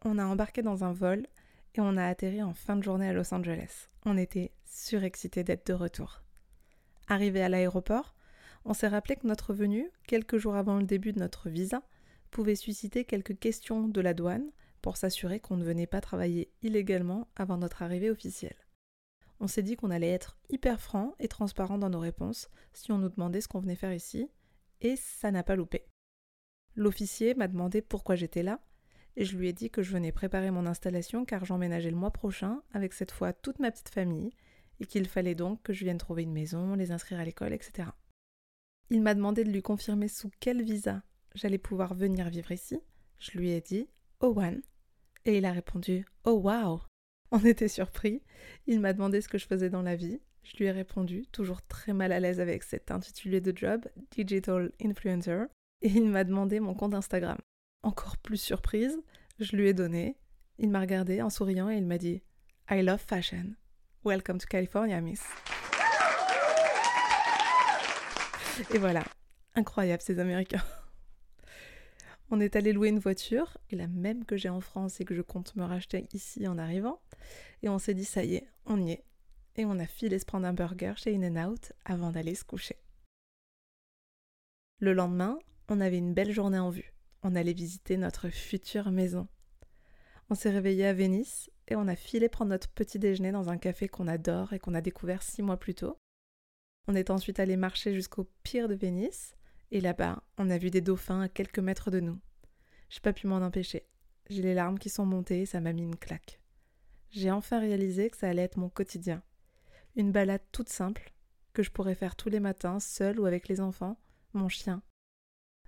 on 0.05 0.17
a 0.17 0.25
embarqué 0.25 0.61
dans 0.61 0.83
un 0.83 0.93
vol 0.93 1.27
et 1.75 1.81
on 1.81 1.97
a 1.97 2.05
atterri 2.05 2.41
en 2.41 2.53
fin 2.53 2.77
de 2.77 2.83
journée 2.83 3.09
à 3.09 3.13
Los 3.13 3.33
Angeles. 3.33 3.89
On 4.05 4.17
était 4.17 4.51
surexcités 4.65 5.43
d'être 5.43 5.67
de 5.67 5.73
retour. 5.73 6.23
Arrivé 7.07 7.43
à 7.43 7.49
l'aéroport, 7.49 8.15
on 8.65 8.73
s'est 8.73 8.87
rappelé 8.87 9.15
que 9.15 9.27
notre 9.27 9.53
venue, 9.53 9.89
quelques 10.07 10.37
jours 10.37 10.55
avant 10.55 10.77
le 10.77 10.85
début 10.85 11.13
de 11.13 11.19
notre 11.19 11.49
visa, 11.49 11.83
pouvait 12.29 12.55
susciter 12.55 13.05
quelques 13.05 13.37
questions 13.37 13.87
de 13.87 14.01
la 14.01 14.13
douane 14.13 14.51
pour 14.81 14.97
s'assurer 14.97 15.39
qu'on 15.39 15.57
ne 15.57 15.63
venait 15.63 15.87
pas 15.87 16.01
travailler 16.01 16.51
illégalement 16.61 17.27
avant 17.35 17.57
notre 17.57 17.81
arrivée 17.81 18.09
officielle 18.09 18.55
on 19.41 19.47
s'est 19.47 19.63
dit 19.63 19.75
qu'on 19.75 19.89
allait 19.89 20.11
être 20.11 20.37
hyper 20.49 20.79
franc 20.79 21.15
et 21.19 21.27
transparent 21.27 21.79
dans 21.79 21.89
nos 21.89 21.99
réponses 21.99 22.47
si 22.73 22.91
on 22.91 22.99
nous 22.99 23.09
demandait 23.09 23.41
ce 23.41 23.47
qu'on 23.47 23.59
venait 23.59 23.75
faire 23.75 23.91
ici, 23.91 24.29
et 24.81 24.95
ça 24.95 25.31
n'a 25.31 25.43
pas 25.43 25.55
loupé. 25.55 25.87
L'officier 26.75 27.33
m'a 27.33 27.47
demandé 27.47 27.81
pourquoi 27.81 28.15
j'étais 28.15 28.43
là, 28.43 28.61
et 29.17 29.25
je 29.25 29.35
lui 29.35 29.49
ai 29.49 29.53
dit 29.53 29.71
que 29.71 29.81
je 29.81 29.91
venais 29.91 30.11
préparer 30.11 30.51
mon 30.51 30.67
installation 30.67 31.25
car 31.25 31.43
j'emménageais 31.43 31.89
le 31.89 31.97
mois 31.97 32.11
prochain 32.11 32.61
avec 32.71 32.93
cette 32.93 33.11
fois 33.11 33.33
toute 33.33 33.59
ma 33.59 33.71
petite 33.71 33.89
famille, 33.89 34.31
et 34.79 34.85
qu'il 34.85 35.07
fallait 35.07 35.35
donc 35.35 35.63
que 35.63 35.73
je 35.73 35.83
vienne 35.83 35.97
trouver 35.97 36.21
une 36.21 36.33
maison, 36.33 36.75
les 36.75 36.91
inscrire 36.91 37.19
à 37.19 37.25
l'école, 37.25 37.53
etc. 37.53 37.89
Il 38.91 39.01
m'a 39.01 39.15
demandé 39.15 39.43
de 39.43 39.49
lui 39.49 39.61
confirmer 39.61 40.09
sous 40.09 40.29
quel 40.39 40.61
visa 40.61 41.01
j'allais 41.33 41.57
pouvoir 41.57 41.95
venir 41.95 42.29
vivre 42.29 42.51
ici. 42.51 42.77
Je 43.19 43.37
lui 43.37 43.51
ai 43.51 43.61
dit 43.61 43.87
O1, 44.19 44.61
et 45.25 45.37
il 45.37 45.45
a 45.45 45.53
répondu 45.53 46.05
Oh 46.25 46.41
wow 46.43 46.81
on 47.31 47.39
était 47.45 47.69
surpris. 47.69 48.21
Il 48.67 48.81
m'a 48.81 48.91
demandé 48.91 49.21
ce 49.21 49.29
que 49.29 49.37
je 49.37 49.47
faisais 49.47 49.69
dans 49.69 49.81
la 49.81 49.95
vie. 49.95 50.19
Je 50.43 50.57
lui 50.57 50.65
ai 50.65 50.71
répondu, 50.71 51.25
toujours 51.31 51.61
très 51.61 51.93
mal 51.93 52.11
à 52.11 52.19
l'aise 52.19 52.41
avec 52.41 52.63
cet 52.63 52.91
intitulé 52.91 53.39
de 53.39 53.55
job, 53.55 53.87
Digital 54.11 54.71
Influencer. 54.83 55.45
Et 55.81 55.87
il 55.87 56.09
m'a 56.09 56.25
demandé 56.25 56.59
mon 56.59 56.73
compte 56.73 56.93
Instagram. 56.93 57.37
Encore 57.83 58.17
plus 58.17 58.35
surprise, 58.35 58.99
je 59.39 59.55
lui 59.55 59.69
ai 59.69 59.73
donné. 59.73 60.17
Il 60.57 60.69
m'a 60.69 60.81
regardé 60.81 61.21
en 61.21 61.29
souriant 61.29 61.69
et 61.69 61.77
il 61.77 61.85
m'a 61.85 61.97
dit 61.97 62.21
I 62.69 62.81
love 62.81 62.99
fashion. 62.99 63.55
Welcome 64.03 64.39
to 64.39 64.47
California, 64.47 64.99
Miss. 64.99 65.23
Et 68.69 68.77
voilà, 68.77 69.03
Incroyable 69.55 70.01
ces 70.01 70.19
Américains. 70.19 70.63
On 72.29 72.39
est 72.39 72.55
allé 72.55 72.71
louer 72.71 72.89
une 72.89 72.99
voiture, 72.99 73.57
la 73.71 73.87
même 73.87 74.23
que 74.23 74.37
j'ai 74.37 74.47
en 74.47 74.61
France 74.61 75.01
et 75.01 75.05
que 75.05 75.15
je 75.15 75.21
compte 75.21 75.55
me 75.57 75.63
racheter 75.63 76.07
ici 76.13 76.47
en 76.47 76.57
arrivant. 76.57 77.01
Et 77.63 77.69
on 77.69 77.79
s'est 77.79 77.93
dit, 77.93 78.05
ça 78.05 78.23
y 78.23 78.35
est, 78.35 78.47
on 78.65 78.81
y 78.81 78.91
est. 78.91 79.03
Et 79.57 79.65
on 79.65 79.79
a 79.79 79.85
filé 79.85 80.17
se 80.17 80.25
prendre 80.25 80.47
un 80.47 80.53
burger 80.53 80.93
chez 80.95 81.13
In-N-Out 81.13 81.73
avant 81.83 82.11
d'aller 82.11 82.35
se 82.35 82.45
coucher. 82.45 82.77
Le 84.79 84.93
lendemain, 84.93 85.37
on 85.67 85.81
avait 85.81 85.97
une 85.97 86.13
belle 86.13 86.31
journée 86.31 86.59
en 86.59 86.69
vue. 86.69 86.93
On 87.23 87.35
allait 87.35 87.53
visiter 87.53 87.97
notre 87.97 88.29
future 88.29 88.91
maison. 88.91 89.27
On 90.29 90.35
s'est 90.35 90.49
réveillé 90.49 90.85
à 90.85 90.93
Venise 90.93 91.49
et 91.67 91.75
on 91.75 91.89
a 91.89 91.95
filé 91.97 92.29
prendre 92.29 92.51
notre 92.51 92.69
petit 92.69 92.99
déjeuner 92.99 93.33
dans 93.33 93.49
un 93.49 93.57
café 93.57 93.89
qu'on 93.89 94.07
adore 94.07 94.53
et 94.53 94.59
qu'on 94.59 94.73
a 94.73 94.81
découvert 94.81 95.23
six 95.23 95.41
mois 95.41 95.57
plus 95.57 95.75
tôt. 95.75 95.97
On 96.87 96.95
est 96.95 97.09
ensuite 97.09 97.39
allé 97.39 97.57
marcher 97.57 97.93
jusqu'au 97.93 98.29
pire 98.43 98.67
de 98.67 98.75
Venise 98.75 99.35
et 99.71 99.81
là-bas, 99.81 100.23
on 100.37 100.49
a 100.49 100.57
vu 100.57 100.69
des 100.69 100.81
dauphins 100.81 101.21
à 101.21 101.29
quelques 101.29 101.59
mètres 101.59 101.91
de 101.91 101.99
nous. 101.99 102.19
J'ai 102.89 102.99
pas 102.99 103.13
pu 103.13 103.27
m'en 103.27 103.37
empêcher. 103.37 103.85
J'ai 104.29 104.41
les 104.41 104.53
larmes 104.53 104.79
qui 104.79 104.89
sont 104.89 105.05
montées 105.05 105.41
et 105.41 105.45
ça 105.45 105.61
m'a 105.61 105.73
mis 105.73 105.83
une 105.83 105.95
claque. 105.95 106.39
J'ai 107.09 107.31
enfin 107.31 107.59
réalisé 107.59 108.09
que 108.09 108.17
ça 108.17 108.29
allait 108.29 108.43
être 108.43 108.57
mon 108.57 108.69
quotidien. 108.69 109.23
Une 109.95 110.11
balade 110.11 110.43
toute 110.51 110.69
simple, 110.69 111.13
que 111.53 111.63
je 111.63 111.71
pourrais 111.71 111.95
faire 111.95 112.15
tous 112.15 112.29
les 112.29 112.39
matins, 112.39 112.79
seule 112.79 113.19
ou 113.19 113.25
avec 113.25 113.47
les 113.47 113.61
enfants, 113.61 113.97
mon 114.33 114.49
chien. 114.49 114.81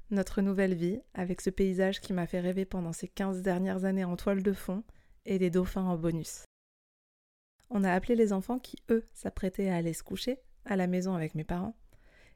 Notre 0.09 0.41
nouvelle 0.41 0.75
vie, 0.75 1.01
avec 1.13 1.41
ce 1.41 1.49
paysage 1.49 1.99
qui 1.99 2.13
m'a 2.13 2.27
fait 2.27 2.39
rêver 2.39 2.65
pendant 2.65 2.93
ces 2.93 3.07
quinze 3.07 3.41
dernières 3.41 3.85
années 3.85 4.03
en 4.03 4.15
toile 4.15 4.43
de 4.43 4.53
fond, 4.53 4.83
et 5.25 5.39
des 5.39 5.49
dauphins 5.49 5.83
en 5.83 5.97
bonus. 5.97 6.43
On 7.69 7.83
a 7.83 7.91
appelé 7.91 8.15
les 8.15 8.33
enfants 8.33 8.59
qui, 8.59 8.77
eux, 8.89 9.07
s'apprêtaient 9.13 9.69
à 9.69 9.77
aller 9.77 9.93
se 9.93 10.03
coucher, 10.03 10.39
à 10.65 10.75
la 10.75 10.87
maison 10.87 11.13
avec 11.15 11.35
mes 11.35 11.43
parents, 11.43 11.75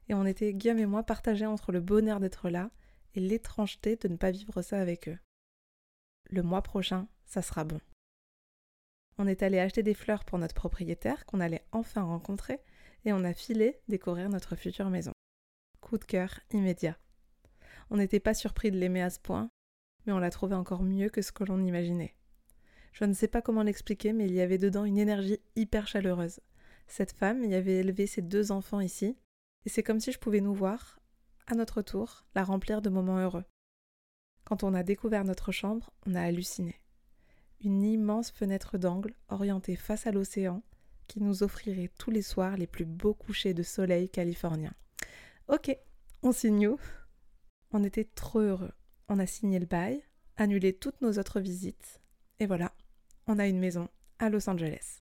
et 0.08 0.14
on 0.14 0.24
était, 0.24 0.54
Guillaume 0.54 0.78
et 0.78 0.86
moi, 0.86 1.02
partagés 1.02 1.46
entre 1.46 1.72
le 1.72 1.80
bonheur 1.80 2.20
d'être 2.20 2.48
là 2.48 2.70
et 3.14 3.20
l'étrangeté 3.20 3.96
de 3.96 4.08
ne 4.08 4.16
pas 4.16 4.30
vivre 4.30 4.62
ça 4.62 4.80
avec 4.80 5.08
eux. 5.08 5.18
Le 6.30 6.42
mois 6.42 6.62
prochain, 6.62 7.08
ça 7.26 7.42
sera 7.42 7.64
bon. 7.64 7.80
On 9.18 9.26
est 9.26 9.42
allé 9.42 9.58
acheter 9.58 9.82
des 9.82 9.94
fleurs 9.94 10.24
pour 10.24 10.38
notre 10.38 10.54
propriétaire 10.54 11.26
qu'on 11.26 11.40
allait 11.40 11.64
enfin 11.72 12.02
rencontrer 12.02 12.60
et 13.04 13.12
on 13.12 13.24
a 13.24 13.34
filé 13.34 13.80
découvrir 13.88 14.28
notre 14.28 14.56
future 14.56 14.90
maison. 14.90 15.12
Coup 15.80 15.98
de 15.98 16.04
cœur 16.04 16.40
immédiat. 16.52 16.96
On 17.90 17.96
n'était 17.96 18.20
pas 18.20 18.34
surpris 18.34 18.70
de 18.70 18.78
l'aimer 18.78 19.02
à 19.02 19.10
ce 19.10 19.18
point, 19.18 19.50
mais 20.06 20.12
on 20.12 20.18
l'a 20.18 20.30
trouvé 20.30 20.54
encore 20.54 20.82
mieux 20.82 21.08
que 21.08 21.22
ce 21.22 21.32
que 21.32 21.44
l'on 21.44 21.64
imaginait. 21.64 22.14
Je 22.92 23.04
ne 23.04 23.12
sais 23.12 23.28
pas 23.28 23.42
comment 23.42 23.62
l'expliquer, 23.62 24.12
mais 24.12 24.26
il 24.26 24.32
y 24.32 24.40
avait 24.40 24.58
dedans 24.58 24.84
une 24.84 24.98
énergie 24.98 25.40
hyper 25.56 25.86
chaleureuse. 25.86 26.40
Cette 26.88 27.12
femme 27.12 27.44
y 27.44 27.54
avait 27.54 27.76
élevé 27.76 28.06
ses 28.06 28.22
deux 28.22 28.50
enfants 28.50 28.80
ici, 28.80 29.16
et 29.64 29.68
c'est 29.68 29.82
comme 29.82 30.00
si 30.00 30.10
je 30.10 30.18
pouvais 30.18 30.40
nous 30.40 30.54
voir, 30.54 30.98
à 31.46 31.54
notre 31.54 31.82
tour, 31.82 32.24
la 32.34 32.42
remplir 32.42 32.82
de 32.82 32.88
moments 32.88 33.18
heureux. 33.18 33.44
Quand 34.44 34.64
on 34.64 34.74
a 34.74 34.82
découvert 34.82 35.24
notre 35.24 35.52
chambre, 35.52 35.90
on 36.06 36.14
a 36.14 36.22
halluciné. 36.22 36.80
Une 37.60 37.82
immense 37.82 38.30
fenêtre 38.30 38.78
d'angle 38.78 39.14
orientée 39.28 39.76
face 39.76 40.06
à 40.06 40.12
l'océan 40.12 40.62
qui 41.06 41.20
nous 41.20 41.42
offrirait 41.42 41.90
tous 41.98 42.10
les 42.10 42.22
soirs 42.22 42.56
les 42.56 42.66
plus 42.66 42.84
beaux 42.84 43.14
couchers 43.14 43.54
de 43.54 43.62
soleil 43.62 44.08
californiens. 44.08 44.74
Ok, 45.48 45.76
on 46.22 46.32
signe 46.32 46.68
où? 46.68 46.78
On 47.70 47.84
était 47.84 48.04
trop 48.04 48.40
heureux. 48.40 48.72
On 49.08 49.18
a 49.18 49.26
signé 49.26 49.58
le 49.58 49.66
bail, 49.66 50.02
annulé 50.36 50.72
toutes 50.72 51.00
nos 51.02 51.18
autres 51.18 51.40
visites, 51.40 52.00
et 52.40 52.46
voilà, 52.46 52.72
on 53.26 53.38
a 53.38 53.46
une 53.46 53.58
maison 53.58 53.88
à 54.18 54.28
Los 54.28 54.48
Angeles. 54.48 55.00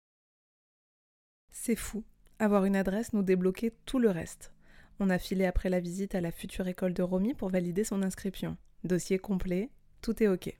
C'est 1.60 1.76
fou, 1.76 2.04
avoir 2.40 2.64
une 2.64 2.78
adresse 2.78 3.12
nous 3.12 3.24
débloquait 3.24 3.74
tout 3.86 4.00
le 4.00 4.10
reste. 4.10 4.54
On 5.00 5.10
a 5.10 5.18
filé 5.18 5.46
après 5.46 5.70
la 5.70 5.82
visite 5.82 6.16
à 6.16 6.22
la 6.22 6.32
future 6.32 6.68
école 6.68 6.94
de 6.94 7.02
Romy 7.02 7.34
pour 7.34 7.50
valider 7.50 7.84
son 7.84 8.04
inscription. 8.04 8.56
Dossier 8.86 9.18
complet, 9.18 9.70
tout 10.02 10.24
est 10.24 10.30
OK. 10.30 10.56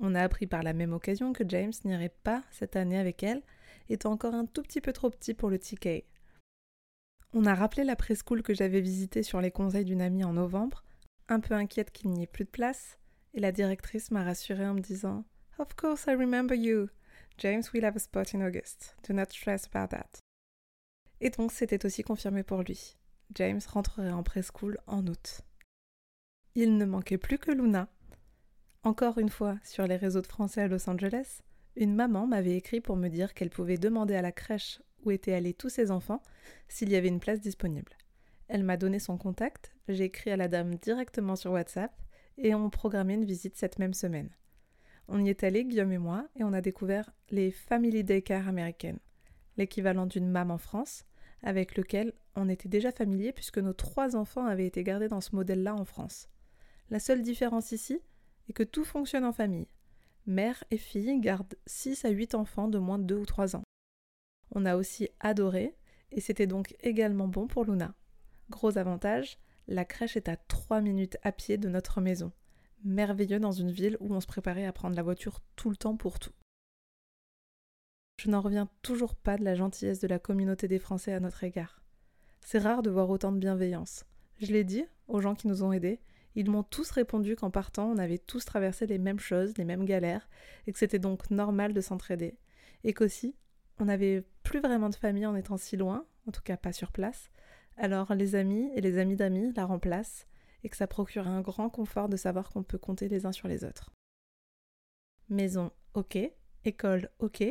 On 0.00 0.14
a 0.14 0.20
appris 0.20 0.46
par 0.46 0.64
la 0.64 0.74
même 0.74 0.92
occasion 0.92 1.32
que 1.32 1.48
James 1.48 1.72
n'irait 1.84 2.14
pas 2.24 2.42
cette 2.50 2.76
année 2.76 2.98
avec 2.98 3.22
elle, 3.22 3.42
étant 3.88 4.10
encore 4.10 4.34
un 4.34 4.44
tout 4.44 4.62
petit 4.62 4.82
peu 4.82 4.92
trop 4.92 5.08
petit 5.08 5.34
pour 5.34 5.48
le 5.48 5.58
TK. 5.58 6.04
On 7.32 7.46
a 7.46 7.54
rappelé 7.54 7.84
la 7.84 7.96
preschool 7.96 8.42
que 8.42 8.54
j'avais 8.54 8.80
visitée 8.80 9.22
sur 9.22 9.40
les 9.40 9.52
conseils 9.52 9.86
d'une 9.86 10.02
amie 10.02 10.24
en 10.24 10.34
novembre, 10.34 10.84
un 11.28 11.40
peu 11.40 11.54
inquiète 11.54 11.92
qu'il 11.92 12.10
n'y 12.10 12.24
ait 12.24 12.26
plus 12.26 12.44
de 12.44 12.50
place, 12.50 12.98
et 13.34 13.40
la 13.40 13.52
directrice 13.52 14.10
m'a 14.10 14.24
rassurée 14.24 14.66
en 14.66 14.74
me 14.74 14.80
disant 14.80 15.24
Of 15.58 15.74
course 15.74 16.04
I 16.08 16.16
remember 16.16 16.56
you. 16.56 16.88
James 17.42 17.72
will 17.74 17.84
have 17.84 17.96
a 17.96 17.98
spot 17.98 18.34
in 18.34 18.40
August. 18.40 18.94
Do 19.02 19.12
not 19.12 19.32
stress 19.32 19.66
about 19.66 19.88
that. 19.88 20.20
Et 21.20 21.30
donc 21.30 21.50
c'était 21.50 21.84
aussi 21.84 22.04
confirmé 22.04 22.44
pour 22.44 22.62
lui. 22.62 22.96
James 23.34 23.60
rentrerait 23.66 24.12
en 24.12 24.22
preschool 24.22 24.78
en 24.86 25.04
août. 25.08 25.40
Il 26.54 26.76
ne 26.78 26.84
manquait 26.84 27.18
plus 27.18 27.38
que 27.38 27.50
Luna. 27.50 27.88
Encore 28.84 29.18
une 29.18 29.28
fois, 29.28 29.58
sur 29.64 29.88
les 29.88 29.96
réseaux 29.96 30.20
de 30.20 30.28
français 30.28 30.62
à 30.62 30.68
Los 30.68 30.88
Angeles, 30.88 31.40
une 31.74 31.96
maman 31.96 32.28
m'avait 32.28 32.56
écrit 32.56 32.80
pour 32.80 32.94
me 32.94 33.08
dire 33.08 33.34
qu'elle 33.34 33.50
pouvait 33.50 33.76
demander 33.76 34.14
à 34.14 34.22
la 34.22 34.30
crèche 34.30 34.80
où 35.02 35.10
étaient 35.10 35.34
allés 35.34 35.54
tous 35.54 35.68
ses 35.68 35.90
enfants 35.90 36.22
s'il 36.68 36.90
y 36.90 36.96
avait 36.96 37.08
une 37.08 37.18
place 37.18 37.40
disponible. 37.40 37.96
Elle 38.46 38.62
m'a 38.62 38.76
donné 38.76 39.00
son 39.00 39.18
contact, 39.18 39.74
j'ai 39.88 40.04
écrit 40.04 40.30
à 40.30 40.36
la 40.36 40.46
dame 40.46 40.76
directement 40.76 41.34
sur 41.34 41.50
WhatsApp 41.50 41.92
et 42.38 42.54
on 42.54 42.70
programmé 42.70 43.14
une 43.14 43.24
visite 43.24 43.56
cette 43.56 43.80
même 43.80 43.94
semaine. 43.94 44.30
On 45.08 45.24
y 45.24 45.30
est 45.30 45.44
allé, 45.44 45.64
Guillaume 45.64 45.92
et 45.92 45.98
moi, 45.98 46.28
et 46.36 46.44
on 46.44 46.52
a 46.52 46.60
découvert 46.60 47.10
les 47.30 47.50
Family 47.50 48.04
Daycare 48.04 48.48
américaines, 48.48 49.00
l'équivalent 49.56 50.06
d'une 50.06 50.28
MAM 50.28 50.50
en 50.50 50.58
France, 50.58 51.04
avec 51.42 51.76
lequel 51.76 52.12
on 52.36 52.48
était 52.48 52.68
déjà 52.68 52.92
familier 52.92 53.32
puisque 53.32 53.58
nos 53.58 53.72
trois 53.72 54.16
enfants 54.16 54.46
avaient 54.46 54.66
été 54.66 54.82
gardés 54.84 55.08
dans 55.08 55.20
ce 55.20 55.34
modèle-là 55.34 55.74
en 55.74 55.84
France. 55.84 56.28
La 56.90 57.00
seule 57.00 57.22
différence 57.22 57.72
ici 57.72 58.00
est 58.48 58.52
que 58.52 58.62
tout 58.62 58.84
fonctionne 58.84 59.24
en 59.24 59.32
famille. 59.32 59.68
Mère 60.26 60.62
et 60.70 60.78
fille 60.78 61.18
gardent 61.20 61.54
6 61.66 62.04
à 62.04 62.10
8 62.10 62.34
enfants 62.34 62.68
de 62.68 62.78
moins 62.78 62.98
de 62.98 63.04
2 63.04 63.16
ou 63.16 63.26
3 63.26 63.56
ans. 63.56 63.64
On 64.54 64.64
a 64.66 64.76
aussi 64.76 65.08
adoré, 65.20 65.74
et 66.12 66.20
c'était 66.20 66.46
donc 66.46 66.76
également 66.80 67.26
bon 67.26 67.46
pour 67.46 67.64
Luna. 67.64 67.94
Gros 68.50 68.78
avantage, 68.78 69.38
la 69.66 69.84
crèche 69.84 70.16
est 70.16 70.28
à 70.28 70.36
3 70.36 70.80
minutes 70.80 71.16
à 71.22 71.32
pied 71.32 71.56
de 71.56 71.68
notre 71.68 72.00
maison. 72.00 72.32
Merveilleux 72.84 73.38
dans 73.38 73.52
une 73.52 73.70
ville 73.70 73.96
où 74.00 74.12
on 74.12 74.20
se 74.20 74.26
préparait 74.26 74.66
à 74.66 74.72
prendre 74.72 74.96
la 74.96 75.02
voiture 75.02 75.40
tout 75.56 75.70
le 75.70 75.76
temps 75.76 75.96
pour 75.96 76.18
tout. 76.18 76.32
Je 78.18 78.30
n'en 78.30 78.40
reviens 78.40 78.68
toujours 78.82 79.14
pas 79.14 79.36
de 79.36 79.44
la 79.44 79.54
gentillesse 79.54 80.00
de 80.00 80.08
la 80.08 80.18
communauté 80.18 80.68
des 80.68 80.78
Français 80.78 81.12
à 81.12 81.20
notre 81.20 81.44
égard. 81.44 81.82
C'est 82.40 82.58
rare 82.58 82.82
de 82.82 82.90
voir 82.90 83.08
autant 83.10 83.32
de 83.32 83.38
bienveillance. 83.38 84.04
Je 84.40 84.52
l'ai 84.52 84.64
dit 84.64 84.84
aux 85.06 85.20
gens 85.20 85.34
qui 85.34 85.48
nous 85.48 85.62
ont 85.62 85.72
aidés, 85.72 86.00
ils 86.34 86.50
m'ont 86.50 86.62
tous 86.62 86.90
répondu 86.90 87.36
qu'en 87.36 87.50
partant, 87.50 87.90
on 87.90 87.98
avait 87.98 88.18
tous 88.18 88.44
traversé 88.44 88.86
les 88.86 88.98
mêmes 88.98 89.20
choses, 89.20 89.56
les 89.58 89.64
mêmes 89.64 89.84
galères, 89.84 90.28
et 90.66 90.72
que 90.72 90.78
c'était 90.78 90.98
donc 90.98 91.30
normal 91.30 91.74
de 91.74 91.80
s'entraider. 91.80 92.38
Et 92.84 92.94
qu'aussi, 92.94 93.36
on 93.78 93.84
n'avait 93.84 94.24
plus 94.42 94.60
vraiment 94.60 94.88
de 94.88 94.94
famille 94.94 95.26
en 95.26 95.36
étant 95.36 95.56
si 95.56 95.76
loin, 95.76 96.06
en 96.26 96.32
tout 96.32 96.42
cas 96.42 96.56
pas 96.56 96.72
sur 96.72 96.90
place. 96.90 97.30
Alors 97.76 98.14
les 98.14 98.34
amis 98.34 98.70
et 98.74 98.80
les 98.80 98.98
amis 98.98 99.16
d'amis 99.16 99.52
la 99.54 99.66
remplacent, 99.66 100.26
et 100.64 100.68
que 100.68 100.76
ça 100.76 100.86
procure 100.86 101.26
un 101.26 101.40
grand 101.40 101.70
confort 101.70 102.08
de 102.08 102.16
savoir 102.16 102.50
qu'on 102.50 102.62
peut 102.62 102.78
compter 102.78 103.08
les 103.08 103.26
uns 103.26 103.32
sur 103.32 103.48
les 103.48 103.64
autres. 103.64 103.90
Maison, 105.28 105.70
ok. 105.94 106.18
École, 106.64 107.10
ok. 107.18 107.44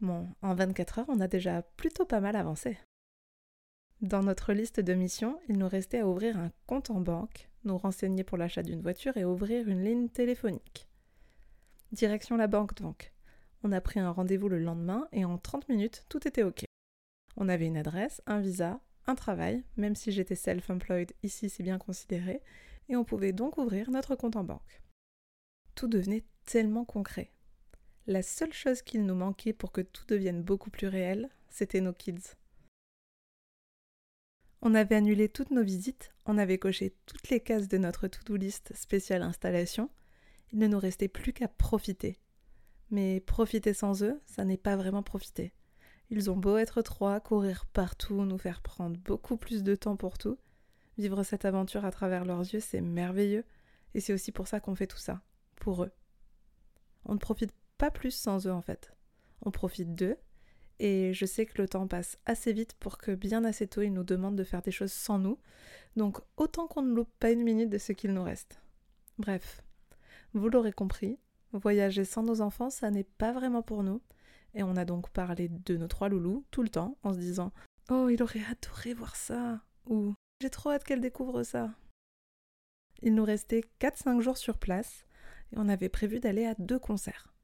Bon, 0.00 0.28
en 0.42 0.54
24 0.54 0.98
heures, 0.98 1.08
on 1.08 1.20
a 1.20 1.28
déjà 1.28 1.62
plutôt 1.62 2.04
pas 2.04 2.20
mal 2.20 2.36
avancé. 2.36 2.78
Dans 4.00 4.22
notre 4.22 4.52
liste 4.52 4.80
de 4.80 4.94
missions, 4.94 5.38
il 5.48 5.56
nous 5.56 5.68
restait 5.68 6.00
à 6.00 6.08
ouvrir 6.08 6.36
un 6.36 6.50
compte 6.66 6.90
en 6.90 7.00
banque, 7.00 7.48
nous 7.64 7.78
renseigner 7.78 8.24
pour 8.24 8.36
l'achat 8.36 8.62
d'une 8.62 8.82
voiture 8.82 9.16
et 9.16 9.24
ouvrir 9.24 9.68
une 9.68 9.84
ligne 9.84 10.08
téléphonique. 10.08 10.88
Direction 11.92 12.36
la 12.36 12.48
banque 12.48 12.74
donc. 12.74 13.12
On 13.62 13.72
a 13.72 13.80
pris 13.80 14.00
un 14.00 14.10
rendez-vous 14.10 14.48
le 14.48 14.58
lendemain 14.58 15.08
et 15.12 15.24
en 15.24 15.38
30 15.38 15.68
minutes, 15.68 16.04
tout 16.08 16.26
était 16.26 16.42
OK. 16.42 16.64
On 17.36 17.48
avait 17.48 17.66
une 17.66 17.76
adresse, 17.76 18.20
un 18.26 18.40
visa, 18.40 18.80
un 19.06 19.14
travail, 19.14 19.62
même 19.76 19.94
si 19.94 20.12
j'étais 20.12 20.34
self-employed, 20.34 21.12
ici 21.22 21.48
c'est 21.48 21.62
bien 21.62 21.78
considéré, 21.78 22.42
et 22.88 22.96
on 22.96 23.04
pouvait 23.04 23.32
donc 23.32 23.58
ouvrir 23.58 23.90
notre 23.90 24.14
compte 24.14 24.36
en 24.36 24.44
banque. 24.44 24.82
Tout 25.74 25.88
devenait 25.88 26.24
tellement 26.44 26.84
concret. 26.84 27.32
La 28.06 28.22
seule 28.22 28.52
chose 28.52 28.82
qu'il 28.82 29.06
nous 29.06 29.14
manquait 29.14 29.52
pour 29.52 29.72
que 29.72 29.80
tout 29.80 30.04
devienne 30.06 30.42
beaucoup 30.42 30.70
plus 30.70 30.88
réel, 30.88 31.30
c'était 31.48 31.80
nos 31.80 31.92
kids. 31.92 32.34
On 34.60 34.74
avait 34.74 34.96
annulé 34.96 35.28
toutes 35.28 35.50
nos 35.50 35.62
visites, 35.62 36.12
on 36.26 36.38
avait 36.38 36.58
coché 36.58 36.94
toutes 37.06 37.28
les 37.28 37.40
cases 37.40 37.68
de 37.68 37.78
notre 37.78 38.08
to-do 38.08 38.36
list 38.36 38.74
spéciale 38.74 39.22
installation, 39.22 39.90
il 40.52 40.58
ne 40.58 40.66
nous 40.66 40.78
restait 40.78 41.08
plus 41.08 41.32
qu'à 41.32 41.48
profiter. 41.48 42.18
Mais 42.90 43.20
profiter 43.20 43.74
sans 43.74 44.02
eux, 44.02 44.20
ça 44.26 44.44
n'est 44.44 44.56
pas 44.56 44.76
vraiment 44.76 45.02
profiter. 45.02 45.52
Ils 46.10 46.30
ont 46.30 46.36
beau 46.36 46.56
être 46.56 46.82
trois, 46.82 47.20
courir 47.20 47.66
partout, 47.66 48.24
nous 48.24 48.38
faire 48.38 48.60
prendre 48.60 48.96
beaucoup 48.98 49.36
plus 49.36 49.62
de 49.62 49.74
temps 49.74 49.96
pour 49.96 50.18
tout. 50.18 50.38
Vivre 50.98 51.22
cette 51.22 51.44
aventure 51.44 51.84
à 51.84 51.90
travers 51.90 52.24
leurs 52.24 52.40
yeux, 52.40 52.60
c'est 52.60 52.80
merveilleux, 52.80 53.44
et 53.94 54.00
c'est 54.00 54.12
aussi 54.12 54.32
pour 54.32 54.46
ça 54.46 54.60
qu'on 54.60 54.74
fait 54.74 54.86
tout 54.86 54.98
ça, 54.98 55.22
pour 55.56 55.82
eux. 55.84 55.90
On 57.04 57.14
ne 57.14 57.18
profite 57.18 57.52
pas 57.78 57.90
plus 57.90 58.12
sans 58.12 58.46
eux 58.46 58.52
en 58.52 58.62
fait. 58.62 58.92
On 59.42 59.50
profite 59.50 59.94
d'eux 59.94 60.16
et 60.78 61.12
je 61.14 61.26
sais 61.26 61.46
que 61.46 61.60
le 61.60 61.68
temps 61.68 61.86
passe 61.86 62.18
assez 62.26 62.52
vite 62.52 62.74
pour 62.74 62.98
que 62.98 63.12
bien 63.12 63.44
assez 63.44 63.66
tôt 63.66 63.82
ils 63.82 63.92
nous 63.92 64.04
demandent 64.04 64.36
de 64.36 64.44
faire 64.44 64.62
des 64.62 64.70
choses 64.70 64.92
sans 64.92 65.18
nous, 65.18 65.38
donc 65.96 66.18
autant 66.36 66.66
qu'on 66.66 66.82
ne 66.82 66.94
loupe 66.94 67.12
pas 67.20 67.30
une 67.30 67.42
minute 67.42 67.70
de 67.70 67.78
ce 67.78 67.92
qu'il 67.92 68.12
nous 68.12 68.24
reste. 68.24 68.60
Bref, 69.18 69.62
vous 70.32 70.48
l'aurez 70.48 70.72
compris, 70.72 71.18
voyager 71.52 72.04
sans 72.04 72.22
nos 72.22 72.40
enfants, 72.40 72.70
ça 72.70 72.90
n'est 72.90 73.04
pas 73.04 73.32
vraiment 73.32 73.62
pour 73.62 73.82
nous, 73.82 74.00
et 74.54 74.62
on 74.62 74.76
a 74.76 74.84
donc 74.84 75.10
parlé 75.10 75.48
de 75.48 75.76
nos 75.76 75.88
trois 75.88 76.08
loulous 76.08 76.44
tout 76.50 76.62
le 76.62 76.68
temps 76.68 76.96
en 77.02 77.12
se 77.12 77.18
disant 77.18 77.52
Oh, 77.90 78.08
il 78.08 78.22
aurait 78.22 78.42
adoré 78.50 78.94
voir 78.94 79.16
ça 79.16 79.60
ou 79.86 80.14
J'ai 80.40 80.50
trop 80.50 80.70
hâte 80.70 80.84
qu'elle 80.84 81.00
découvre 81.00 81.42
ça. 81.42 81.70
Il 83.02 83.14
nous 83.14 83.24
restait 83.24 83.64
4-5 83.80 84.20
jours 84.20 84.38
sur 84.38 84.58
place 84.58 85.04
et 85.52 85.56
on 85.58 85.68
avait 85.68 85.88
prévu 85.88 86.20
d'aller 86.20 86.46
à 86.46 86.54
deux 86.58 86.78
concerts. 86.78 87.34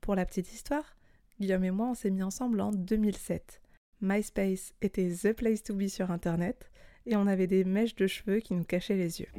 Pour 0.00 0.14
la 0.14 0.26
petite 0.26 0.52
histoire, 0.52 0.96
Guillaume 1.38 1.64
et 1.64 1.70
moi 1.70 1.88
on 1.88 1.94
s'est 1.94 2.10
mis 2.10 2.22
ensemble 2.22 2.60
en 2.60 2.72
2007. 2.72 3.60
MySpace 4.00 4.72
était 4.82 5.08
the 5.08 5.32
place 5.32 5.62
to 5.62 5.74
be 5.74 5.86
sur 5.86 6.10
internet 6.10 6.70
et 7.06 7.16
on 7.16 7.26
avait 7.26 7.46
des 7.46 7.64
mèches 7.64 7.94
de 7.94 8.06
cheveux 8.06 8.40
qui 8.40 8.54
nous 8.54 8.64
cachaient 8.64 8.96
les 8.96 9.20
yeux. 9.20 9.30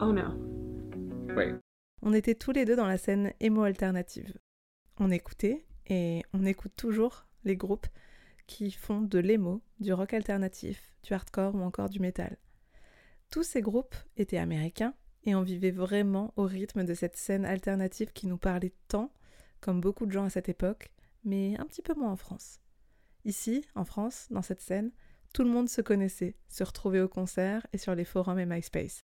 Oh 0.00 0.12
no. 0.12 1.34
Wait. 1.34 1.54
On 2.02 2.12
était 2.12 2.34
tous 2.34 2.52
les 2.52 2.64
deux 2.64 2.76
dans 2.76 2.86
la 2.86 2.98
scène 2.98 3.32
emo 3.40 3.62
alternative. 3.62 4.36
On 4.98 5.10
écoutait 5.10 5.64
et 5.86 6.22
on 6.32 6.44
écoute 6.44 6.72
toujours 6.76 7.26
les 7.44 7.56
groupes 7.56 7.86
qui 8.46 8.70
font 8.70 9.00
de 9.00 9.18
l'emo, 9.18 9.62
du 9.80 9.92
rock 9.92 10.14
alternatif, 10.14 10.92
du 11.02 11.12
hardcore 11.14 11.54
ou 11.54 11.60
encore 11.60 11.88
du 11.88 12.00
métal. 12.00 12.36
Tous 13.30 13.42
ces 13.42 13.62
groupes 13.62 13.96
étaient 14.16 14.38
américains 14.38 14.94
et 15.24 15.34
on 15.34 15.42
vivait 15.42 15.70
vraiment 15.70 16.32
au 16.36 16.44
rythme 16.44 16.84
de 16.84 16.94
cette 16.94 17.16
scène 17.16 17.44
alternative 17.44 18.12
qui 18.12 18.26
nous 18.26 18.38
parlait 18.38 18.74
tant, 18.88 19.12
comme 19.60 19.80
beaucoup 19.80 20.06
de 20.06 20.12
gens 20.12 20.24
à 20.24 20.30
cette 20.30 20.48
époque, 20.48 20.92
mais 21.24 21.56
un 21.58 21.64
petit 21.64 21.82
peu 21.82 21.94
moins 21.94 22.12
en 22.12 22.16
France. 22.16 22.60
Ici, 23.24 23.64
en 23.74 23.84
France, 23.84 24.26
dans 24.30 24.42
cette 24.42 24.60
scène, 24.60 24.90
tout 25.32 25.44
le 25.44 25.50
monde 25.50 25.68
se 25.68 25.80
connaissait, 25.80 26.36
se 26.48 26.64
retrouvait 26.64 27.00
au 27.00 27.08
concert 27.08 27.66
et 27.72 27.78
sur 27.78 27.94
les 27.94 28.04
forums 28.04 28.38
et 28.38 28.46
MySpace. 28.46 29.00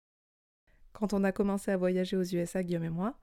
Quand 0.92 1.12
on 1.12 1.24
a 1.24 1.32
commencé 1.32 1.70
à 1.70 1.76
voyager 1.76 2.16
aux 2.16 2.24
USA, 2.24 2.62
Guillaume 2.62 2.84
et 2.84 2.90
moi, 2.90 3.18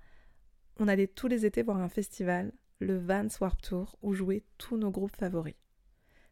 on 0.77 0.87
allait 0.87 1.07
tous 1.07 1.27
les 1.27 1.45
étés 1.45 1.63
voir 1.63 1.77
un 1.77 1.89
festival, 1.89 2.53
le 2.83 2.97
Vans 2.97 3.27
Warp 3.39 3.61
Tour, 3.61 3.97
où 4.01 4.13
jouaient 4.13 4.43
tous 4.57 4.77
nos 4.77 4.91
groupes 4.91 5.15
favoris. 5.15 5.55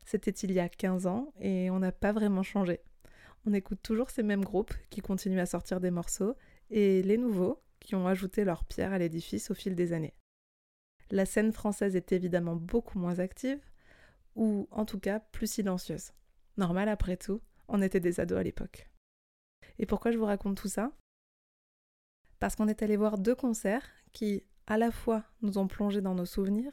C'était 0.05 0.31
il 0.31 0.51
y 0.51 0.59
a 0.59 0.69
15 0.69 1.07
ans 1.07 1.33
et 1.39 1.69
on 1.69 1.79
n'a 1.79 1.91
pas 1.91 2.11
vraiment 2.11 2.43
changé. 2.43 2.81
On 3.45 3.53
écoute 3.53 3.79
toujours 3.81 4.09
ces 4.09 4.23
mêmes 4.23 4.43
groupes 4.43 4.73
qui 4.89 5.01
continuent 5.01 5.39
à 5.39 5.45
sortir 5.45 5.79
des 5.79 5.91
morceaux 5.91 6.35
et 6.69 7.01
les 7.01 7.17
nouveaux 7.17 7.61
qui 7.79 7.95
ont 7.95 8.07
ajouté 8.07 8.43
leur 8.43 8.65
pierre 8.65 8.93
à 8.93 8.99
l'édifice 8.99 9.49
au 9.49 9.53
fil 9.53 9.75
des 9.75 9.93
années. 9.93 10.13
La 11.09 11.25
scène 11.25 11.51
française 11.51 11.95
est 11.95 12.11
évidemment 12.11 12.55
beaucoup 12.55 12.99
moins 12.99 13.19
active, 13.19 13.59
ou 14.35 14.67
en 14.71 14.85
tout 14.85 14.99
cas 14.99 15.19
plus 15.19 15.51
silencieuse. 15.51 16.11
Normal 16.57 16.87
après 16.87 17.17
tout, 17.17 17.41
on 17.67 17.81
était 17.81 17.99
des 17.99 18.19
ados 18.19 18.39
à 18.39 18.43
l'époque. 18.43 18.89
Et 19.79 19.85
pourquoi 19.85 20.11
je 20.11 20.17
vous 20.17 20.25
raconte 20.25 20.57
tout 20.57 20.69
ça? 20.69 20.91
Parce 22.39 22.55
qu'on 22.55 22.67
est 22.67 22.81
allé 22.81 22.95
voir 22.95 23.17
deux 23.17 23.35
concerts 23.35 23.87
qui, 24.13 24.43
à 24.71 24.77
la 24.77 24.89
fois, 24.89 25.25
nous 25.41 25.57
ont 25.57 25.67
plongé 25.67 25.99
dans 25.99 26.15
nos 26.15 26.25
souvenirs, 26.25 26.71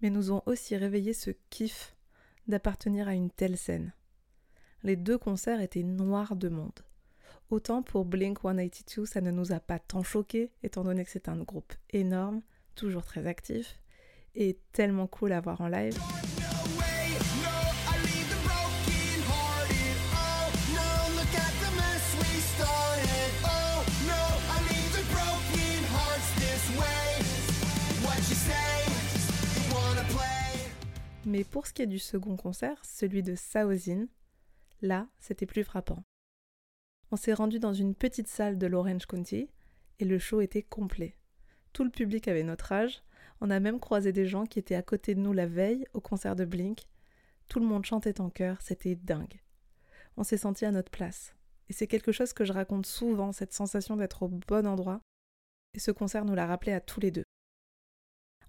mais 0.00 0.08
nous 0.08 0.30
ont 0.30 0.40
aussi 0.46 0.76
réveillé 0.76 1.12
ce 1.12 1.32
kiff 1.50 1.96
d'appartenir 2.46 3.08
à 3.08 3.14
une 3.14 3.28
telle 3.28 3.56
scène. 3.56 3.92
Les 4.84 4.94
deux 4.94 5.18
concerts 5.18 5.60
étaient 5.60 5.82
noirs 5.82 6.36
de 6.36 6.48
monde. 6.48 6.78
Autant 7.50 7.82
pour 7.82 8.04
Blink 8.04 8.38
182, 8.42 9.04
ça 9.04 9.20
ne 9.20 9.32
nous 9.32 9.50
a 9.50 9.58
pas 9.58 9.80
tant 9.80 10.04
choqué, 10.04 10.52
étant 10.62 10.84
donné 10.84 11.04
que 11.04 11.10
c'est 11.10 11.28
un 11.28 11.38
groupe 11.38 11.72
énorme, 11.90 12.40
toujours 12.76 13.02
très 13.04 13.26
actif, 13.26 13.80
et 14.36 14.60
tellement 14.70 15.08
cool 15.08 15.32
à 15.32 15.40
voir 15.40 15.60
en 15.60 15.66
live. 15.66 15.98
Mais 31.26 31.44
pour 31.44 31.66
ce 31.66 31.72
qui 31.72 31.82
est 31.82 31.86
du 31.86 31.98
second 31.98 32.36
concert, 32.36 32.82
celui 32.84 33.22
de 33.22 33.34
Saozin, 33.34 34.06
là, 34.80 35.06
c'était 35.18 35.46
plus 35.46 35.64
frappant. 35.64 36.02
On 37.10 37.16
s'est 37.16 37.34
rendu 37.34 37.58
dans 37.58 37.74
une 37.74 37.94
petite 37.94 38.28
salle 38.28 38.56
de 38.56 38.66
l'Orange 38.66 39.06
County 39.06 39.50
et 39.98 40.04
le 40.04 40.18
show 40.18 40.40
était 40.40 40.62
complet. 40.62 41.16
Tout 41.72 41.84
le 41.84 41.90
public 41.90 42.26
avait 42.26 42.42
notre 42.42 42.72
âge, 42.72 43.02
on 43.42 43.50
a 43.50 43.60
même 43.60 43.80
croisé 43.80 44.12
des 44.12 44.26
gens 44.26 44.46
qui 44.46 44.58
étaient 44.58 44.74
à 44.74 44.82
côté 44.82 45.14
de 45.14 45.20
nous 45.20 45.32
la 45.32 45.46
veille 45.46 45.86
au 45.92 46.00
concert 46.00 46.36
de 46.36 46.44
Blink. 46.44 46.86
Tout 47.48 47.60
le 47.60 47.66
monde 47.66 47.84
chantait 47.84 48.20
en 48.20 48.30
chœur, 48.30 48.60
c'était 48.62 48.94
dingue. 48.94 49.40
On 50.16 50.24
s'est 50.24 50.38
senti 50.38 50.64
à 50.64 50.72
notre 50.72 50.90
place. 50.90 51.34
Et 51.68 51.72
c'est 51.72 51.86
quelque 51.86 52.12
chose 52.12 52.32
que 52.32 52.44
je 52.44 52.52
raconte 52.52 52.86
souvent, 52.86 53.32
cette 53.32 53.52
sensation 53.52 53.96
d'être 53.96 54.22
au 54.22 54.28
bon 54.28 54.66
endroit. 54.66 55.00
Et 55.74 55.78
ce 55.78 55.90
concert 55.90 56.24
nous 56.24 56.34
l'a 56.34 56.46
rappelé 56.46 56.72
à 56.72 56.80
tous 56.80 57.00
les 57.00 57.10
deux. 57.10 57.24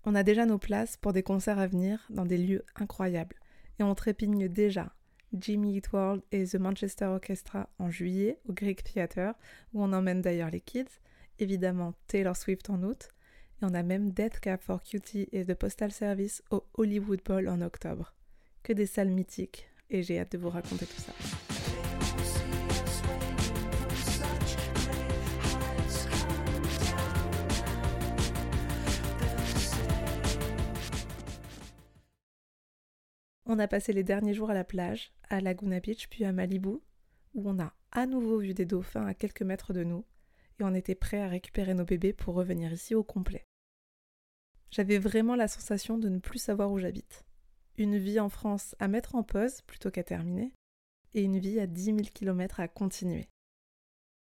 On 0.03 0.15
a 0.15 0.23
déjà 0.23 0.45
nos 0.45 0.57
places 0.57 0.97
pour 0.97 1.13
des 1.13 1.23
concerts 1.23 1.59
à 1.59 1.67
venir 1.67 2.07
dans 2.09 2.25
des 2.25 2.37
lieux 2.37 2.65
incroyables. 2.75 3.35
Et 3.79 3.83
on 3.83 3.93
trépigne 3.93 4.47
déjà 4.47 4.93
Jimmy 5.33 5.77
Eat 5.77 5.91
World 5.91 6.21
et 6.31 6.45
The 6.45 6.55
Manchester 6.55 7.05
Orchestra 7.05 7.69
en 7.79 7.89
juillet 7.89 8.39
au 8.47 8.53
Greek 8.53 8.83
Theatre, 8.83 9.35
où 9.73 9.83
on 9.83 9.93
emmène 9.93 10.21
d'ailleurs 10.21 10.49
les 10.49 10.59
kids, 10.59 10.99
évidemment 11.39 11.93
Taylor 12.07 12.35
Swift 12.35 12.69
en 12.69 12.81
août, 12.83 13.09
et 13.61 13.65
on 13.65 13.73
a 13.73 13.83
même 13.83 14.11
Death 14.11 14.39
Cab 14.39 14.59
for 14.61 14.83
Cutie 14.83 15.29
et 15.31 15.45
The 15.45 15.53
Postal 15.53 15.91
Service 15.91 16.43
au 16.51 16.63
Hollywood 16.73 17.21
Bowl 17.23 17.47
en 17.47 17.61
octobre. 17.61 18.13
Que 18.63 18.73
des 18.73 18.87
salles 18.87 19.09
mythiques, 19.09 19.69
et 19.89 20.03
j'ai 20.03 20.19
hâte 20.19 20.33
de 20.33 20.37
vous 20.37 20.49
raconter 20.49 20.85
tout 20.85 21.01
ça. 21.01 21.13
On 33.53 33.59
a 33.59 33.67
passé 33.67 33.91
les 33.91 34.05
derniers 34.05 34.33
jours 34.33 34.49
à 34.49 34.53
la 34.53 34.63
plage, 34.63 35.11
à 35.27 35.41
Laguna 35.41 35.81
Beach 35.81 36.07
puis 36.07 36.23
à 36.23 36.31
Malibu, 36.31 36.77
où 37.33 37.49
on 37.49 37.59
a 37.59 37.73
à 37.91 38.05
nouveau 38.05 38.39
vu 38.39 38.53
des 38.53 38.63
dauphins 38.63 39.05
à 39.05 39.13
quelques 39.13 39.41
mètres 39.41 39.73
de 39.73 39.83
nous, 39.83 40.05
et 40.57 40.63
on 40.63 40.73
était 40.73 40.95
prêt 40.95 41.19
à 41.19 41.27
récupérer 41.27 41.73
nos 41.73 41.83
bébés 41.83 42.13
pour 42.13 42.33
revenir 42.33 42.71
ici 42.71 42.95
au 42.95 43.03
complet. 43.03 43.45
J'avais 44.69 44.99
vraiment 44.99 45.35
la 45.35 45.49
sensation 45.49 45.97
de 45.97 46.07
ne 46.07 46.19
plus 46.19 46.39
savoir 46.39 46.71
où 46.71 46.79
j'habite. 46.79 47.25
Une 47.77 47.97
vie 47.97 48.21
en 48.21 48.29
France 48.29 48.73
à 48.79 48.87
mettre 48.87 49.15
en 49.15 49.23
pause 49.23 49.59
plutôt 49.63 49.91
qu'à 49.91 50.05
terminer, 50.05 50.53
et 51.13 51.21
une 51.21 51.37
vie 51.37 51.59
à 51.59 51.67
10 51.67 51.83
000 51.83 51.97
km 52.13 52.61
à 52.61 52.69
continuer. 52.69 53.27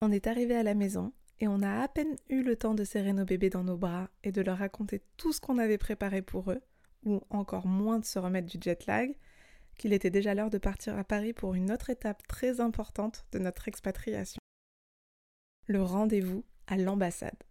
On 0.00 0.10
est 0.10 0.26
arrivé 0.26 0.56
à 0.56 0.64
la 0.64 0.74
maison 0.74 1.12
et 1.38 1.46
on 1.46 1.62
a 1.62 1.80
à 1.80 1.86
peine 1.86 2.16
eu 2.28 2.42
le 2.42 2.56
temps 2.56 2.74
de 2.74 2.82
serrer 2.82 3.12
nos 3.12 3.24
bébés 3.24 3.50
dans 3.50 3.62
nos 3.62 3.76
bras 3.76 4.10
et 4.24 4.32
de 4.32 4.42
leur 4.42 4.58
raconter 4.58 5.00
tout 5.16 5.32
ce 5.32 5.40
qu'on 5.40 5.58
avait 5.58 5.78
préparé 5.78 6.22
pour 6.22 6.50
eux 6.50 6.60
ou 7.04 7.22
encore 7.30 7.66
moins 7.66 7.98
de 7.98 8.04
se 8.04 8.18
remettre 8.18 8.48
du 8.48 8.58
jet 8.60 8.86
lag, 8.86 9.14
qu'il 9.76 9.92
était 9.92 10.10
déjà 10.10 10.34
l'heure 10.34 10.50
de 10.50 10.58
partir 10.58 10.96
à 10.98 11.04
Paris 11.04 11.32
pour 11.32 11.54
une 11.54 11.72
autre 11.72 11.90
étape 11.90 12.26
très 12.26 12.60
importante 12.60 13.26
de 13.32 13.38
notre 13.38 13.68
expatriation. 13.68 14.40
Le 15.66 15.82
rendez-vous 15.82 16.44
à 16.66 16.76
l'ambassade. 16.76 17.42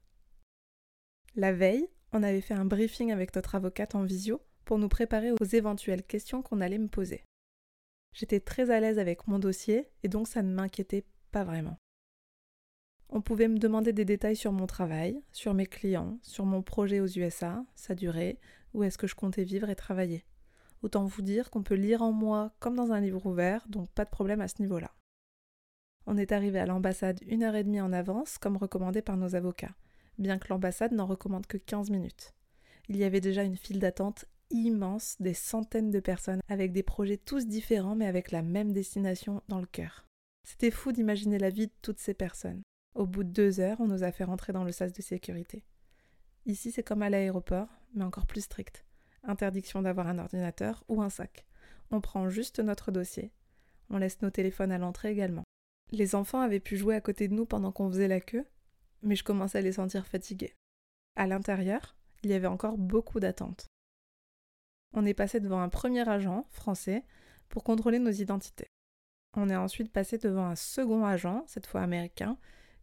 La 1.35 1.53
veille, 1.53 1.87
on 2.13 2.23
avait 2.23 2.41
fait 2.41 2.53
un 2.53 2.65
briefing 2.65 3.11
avec 3.11 3.35
notre 3.35 3.55
avocate 3.55 3.95
en 3.95 4.03
visio 4.03 4.41
pour 4.65 4.77
nous 4.77 4.89
préparer 4.89 5.31
aux 5.31 5.43
éventuelles 5.43 6.03
questions 6.03 6.41
qu'on 6.41 6.61
allait 6.61 6.77
me 6.77 6.87
poser. 6.87 7.23
J'étais 8.13 8.41
très 8.41 8.69
à 8.69 8.79
l'aise 8.79 8.99
avec 8.99 9.27
mon 9.27 9.39
dossier 9.39 9.89
et 10.03 10.09
donc 10.09 10.27
ça 10.27 10.43
ne 10.43 10.53
m'inquiétait 10.53 11.05
pas 11.31 11.43
vraiment. 11.43 11.77
On 13.09 13.21
pouvait 13.21 13.47
me 13.47 13.57
demander 13.57 13.91
des 13.91 14.05
détails 14.05 14.35
sur 14.35 14.51
mon 14.51 14.67
travail, 14.67 15.21
sur 15.31 15.53
mes 15.53 15.65
clients, 15.65 16.17
sur 16.21 16.45
mon 16.45 16.61
projet 16.61 16.99
aux 16.99 17.07
USA, 17.07 17.65
sa 17.75 17.95
durée, 17.95 18.39
où 18.73 18.83
est-ce 18.83 18.97
que 18.97 19.07
je 19.07 19.15
comptais 19.15 19.43
vivre 19.43 19.69
et 19.69 19.75
travailler. 19.75 20.25
Autant 20.81 21.05
vous 21.05 21.21
dire 21.21 21.51
qu'on 21.51 21.63
peut 21.63 21.75
lire 21.75 22.01
en 22.01 22.11
moi 22.11 22.53
comme 22.59 22.75
dans 22.75 22.91
un 22.91 22.99
livre 22.99 23.25
ouvert, 23.25 23.67
donc 23.67 23.89
pas 23.91 24.05
de 24.05 24.09
problème 24.09 24.41
à 24.41 24.47
ce 24.47 24.61
niveau-là. 24.61 24.91
On 26.07 26.17
est 26.17 26.31
arrivé 26.31 26.59
à 26.59 26.65
l'ambassade 26.65 27.19
une 27.27 27.43
heure 27.43 27.55
et 27.55 27.63
demie 27.63 27.81
en 27.81 27.93
avance, 27.93 28.37
comme 28.37 28.57
recommandé 28.57 29.01
par 29.01 29.17
nos 29.17 29.35
avocats, 29.35 29.75
bien 30.17 30.39
que 30.39 30.47
l'ambassade 30.49 30.93
n'en 30.93 31.05
recommande 31.05 31.45
que 31.45 31.57
15 31.57 31.91
minutes. 31.91 32.33
Il 32.89 32.97
y 32.97 33.03
avait 33.03 33.21
déjà 33.21 33.43
une 33.43 33.57
file 33.57 33.79
d'attente 33.79 34.25
immense, 34.49 35.15
des 35.19 35.33
centaines 35.33 35.91
de 35.91 35.99
personnes, 35.99 36.41
avec 36.49 36.71
des 36.71 36.83
projets 36.83 37.17
tous 37.17 37.47
différents 37.47 37.95
mais 37.95 38.07
avec 38.07 38.31
la 38.31 38.41
même 38.41 38.73
destination 38.73 39.41
dans 39.47 39.59
le 39.59 39.67
cœur. 39.67 40.05
C'était 40.43 40.71
fou 40.71 40.91
d'imaginer 40.91 41.37
la 41.37 41.49
vie 41.49 41.67
de 41.67 41.73
toutes 41.81 41.99
ces 41.99 42.15
personnes. 42.15 42.63
Au 42.95 43.05
bout 43.05 43.23
de 43.23 43.29
deux 43.29 43.59
heures, 43.59 43.79
on 43.79 43.87
nous 43.87 44.03
a 44.03 44.11
fait 44.11 44.23
rentrer 44.23 44.51
dans 44.51 44.63
le 44.63 44.71
sas 44.71 44.91
de 44.91 45.01
sécurité. 45.01 45.63
Ici, 46.45 46.71
c'est 46.71 46.83
comme 46.83 47.03
à 47.03 47.09
l'aéroport, 47.09 47.67
mais 47.93 48.03
encore 48.03 48.25
plus 48.25 48.41
strict. 48.41 48.85
Interdiction 49.23 49.81
d'avoir 49.81 50.07
un 50.07 50.19
ordinateur 50.19 50.83
ou 50.87 51.01
un 51.01 51.09
sac. 51.09 51.45
On 51.91 52.01
prend 52.01 52.29
juste 52.29 52.59
notre 52.59 52.91
dossier. 52.91 53.31
On 53.89 53.97
laisse 53.97 54.21
nos 54.21 54.31
téléphones 54.31 54.71
à 54.71 54.77
l'entrée 54.77 55.11
également. 55.11 55.43
Les 55.91 56.15
enfants 56.15 56.41
avaient 56.41 56.59
pu 56.59 56.77
jouer 56.77 56.95
à 56.95 57.01
côté 57.01 57.27
de 57.27 57.33
nous 57.33 57.45
pendant 57.45 57.71
qu'on 57.71 57.89
faisait 57.89 58.07
la 58.07 58.21
queue, 58.21 58.47
mais 59.03 59.15
je 59.15 59.23
commençais 59.23 59.57
à 59.57 59.61
les 59.61 59.73
sentir 59.73 60.07
fatigués. 60.07 60.55
À 61.15 61.27
l'intérieur, 61.27 61.95
il 62.23 62.29
y 62.29 62.33
avait 62.33 62.47
encore 62.47 62.77
beaucoup 62.77 63.19
d'attentes. 63.19 63.67
On 64.93 65.05
est 65.05 65.13
passé 65.13 65.39
devant 65.39 65.61
un 65.61 65.69
premier 65.69 66.07
agent 66.07 66.45
français 66.49 67.03
pour 67.49 67.63
contrôler 67.63 67.99
nos 67.99 68.11
identités. 68.11 68.67
On 69.33 69.49
est 69.49 69.55
ensuite 69.55 69.91
passé 69.91 70.17
devant 70.17 70.45
un 70.45 70.55
second 70.55 71.05
agent, 71.05 71.43
cette 71.47 71.67
fois 71.67 71.81
américain, 71.81 72.37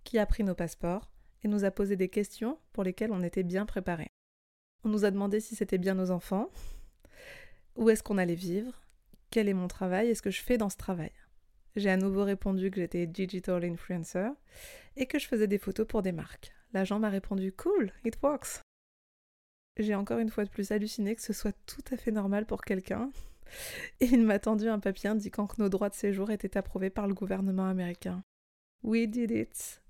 qui 0.05 0.19
a 0.19 0.27
pris 0.27 0.45
nos 0.45 0.55
passeports 0.55 1.11
et 1.45 1.49
nous 1.49 1.65
a 1.65 1.71
posé 1.71 1.97
des 1.97 2.09
questions 2.09 2.59
pour 2.73 2.85
lesquelles 2.85 3.13
on 3.13 3.23
était 3.23 3.43
bien 3.43 3.67
préparés. 3.67 4.11
On 4.85 4.89
nous 4.89 5.05
a 5.05 5.11
demandé 5.11 5.41
si 5.41 5.57
c'était 5.57 5.79
bien 5.79 5.95
nos 5.95 6.11
enfants, 6.11 6.51
où 7.77 7.91
est-ce 7.91 8.03
qu'on 8.03 8.19
allait 8.19 8.35
vivre, 8.35 8.83
quel 9.31 9.49
est 9.49 9.55
mon 9.55 9.69
travail 9.69 10.09
et 10.09 10.15
ce 10.15 10.23
que 10.23 10.31
je 10.31 10.43
fais 10.43 10.59
dans 10.59 10.69
ce 10.69 10.77
travail. 10.77 11.13
J'ai 11.77 11.91
à 11.91 11.97
nouveau 11.97 12.25
répondu 12.25 12.71
que 12.71 12.81
j'étais 12.81 13.07
digital 13.07 13.65
influencer 13.65 14.31
et 14.97 15.07
que 15.07 15.19
je 15.19 15.29
faisais 15.29 15.47
des 15.47 15.59
photos 15.59 15.87
pour 15.87 16.03
des 16.03 16.13
marques. 16.13 16.53
L'agent 16.73 16.99
m'a 16.99 17.09
répondu 17.09 17.53
Cool, 17.53 17.93
it 18.05 18.19
works. 18.23 18.63
J'ai 19.79 19.95
encore 19.95 20.19
une 20.19 20.31
fois 20.31 20.45
de 20.45 20.51
plus 20.51 20.73
halluciné 20.73 21.15
que 21.15 21.23
ce 21.23 21.33
soit 21.33 21.57
tout 21.67 21.85
à 21.93 21.97
fait 21.97 22.11
normal 22.11 22.47
pour 22.47 22.63
quelqu'un. 22.63 23.11
Et 24.01 24.07
il 24.07 24.25
m'a 24.25 24.39
tendu 24.39 24.69
un 24.69 24.79
papier 24.79 25.09
indiquant 25.09 25.47
que 25.47 25.63
nos 25.63 25.69
droits 25.69 25.89
de 25.89 25.95
séjour 25.95 26.31
étaient 26.31 26.57
approuvés 26.57 26.91
par 26.91 27.07
le 27.07 27.15
gouvernement 27.15 27.69
américain. 27.69 28.23
We 28.83 29.09
did 29.09 29.31
it. 29.31 29.81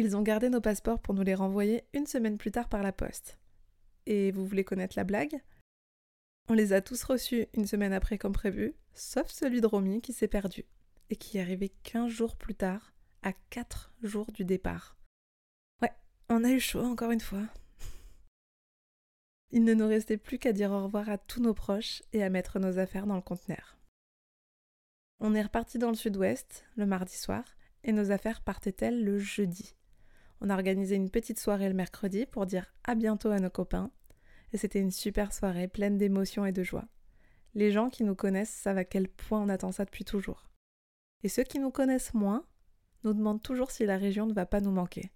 Ils 0.00 0.16
ont 0.16 0.22
gardé 0.22 0.48
nos 0.48 0.62
passeports 0.62 0.98
pour 0.98 1.12
nous 1.12 1.22
les 1.22 1.34
renvoyer 1.34 1.84
une 1.92 2.06
semaine 2.06 2.38
plus 2.38 2.50
tard 2.50 2.70
par 2.70 2.82
la 2.82 2.90
poste. 2.90 3.38
Et 4.06 4.30
vous 4.30 4.46
voulez 4.46 4.64
connaître 4.64 4.96
la 4.96 5.04
blague? 5.04 5.42
On 6.48 6.54
les 6.54 6.72
a 6.72 6.80
tous 6.80 7.02
reçus 7.02 7.48
une 7.52 7.66
semaine 7.66 7.92
après 7.92 8.16
comme 8.16 8.32
prévu, 8.32 8.72
sauf 8.94 9.30
celui 9.30 9.60
de 9.60 9.66
Romy 9.66 10.00
qui 10.00 10.14
s'est 10.14 10.26
perdu 10.26 10.64
et 11.10 11.16
qui 11.16 11.36
est 11.36 11.42
arrivé 11.42 11.68
15 11.82 12.10
jours 12.10 12.36
plus 12.36 12.54
tard, 12.54 12.94
à 13.20 13.34
4 13.50 13.92
jours 14.02 14.32
du 14.32 14.46
départ. 14.46 14.96
Ouais, 15.82 15.92
on 16.30 16.44
a 16.44 16.50
eu 16.50 16.60
chaud 16.60 16.80
encore 16.80 17.10
une 17.10 17.20
fois. 17.20 17.46
Il 19.50 19.64
ne 19.64 19.74
nous 19.74 19.86
restait 19.86 20.16
plus 20.16 20.38
qu'à 20.38 20.54
dire 20.54 20.70
au 20.70 20.82
revoir 20.82 21.10
à 21.10 21.18
tous 21.18 21.42
nos 21.42 21.52
proches 21.52 22.02
et 22.14 22.22
à 22.22 22.30
mettre 22.30 22.58
nos 22.58 22.78
affaires 22.78 23.06
dans 23.06 23.16
le 23.16 23.20
conteneur. 23.20 23.76
On 25.18 25.34
est 25.34 25.42
reparti 25.42 25.76
dans 25.76 25.90
le 25.90 25.94
sud-ouest 25.94 26.64
le 26.76 26.86
mardi 26.86 27.18
soir 27.18 27.44
et 27.84 27.92
nos 27.92 28.10
affaires 28.12 28.40
partaient-elles 28.40 29.04
le 29.04 29.18
jeudi? 29.18 29.74
On 30.40 30.50
a 30.50 30.54
organisé 30.54 30.96
une 30.96 31.10
petite 31.10 31.38
soirée 31.38 31.68
le 31.68 31.74
mercredi 31.74 32.26
pour 32.26 32.46
dire 32.46 32.72
à 32.84 32.94
bientôt 32.94 33.30
à 33.30 33.38
nos 33.38 33.50
copains 33.50 33.90
et 34.52 34.56
c'était 34.56 34.80
une 34.80 34.90
super 34.90 35.32
soirée 35.32 35.68
pleine 35.68 35.98
d'émotions 35.98 36.46
et 36.46 36.52
de 36.52 36.62
joie. 36.62 36.88
Les 37.54 37.70
gens 37.70 37.90
qui 37.90 38.04
nous 38.04 38.14
connaissent 38.14 38.50
savent 38.50 38.78
à 38.78 38.84
quel 38.84 39.08
point 39.08 39.40
on 39.40 39.48
attend 39.48 39.72
ça 39.72 39.84
depuis 39.84 40.04
toujours. 40.04 40.48
Et 41.22 41.28
ceux 41.28 41.42
qui 41.42 41.58
nous 41.58 41.70
connaissent 41.70 42.14
moins 42.14 42.46
nous 43.04 43.12
demandent 43.12 43.42
toujours 43.42 43.70
si 43.70 43.86
la 43.86 43.96
région 43.96 44.26
ne 44.26 44.32
va 44.32 44.46
pas 44.46 44.60
nous 44.60 44.70
manquer. 44.70 45.10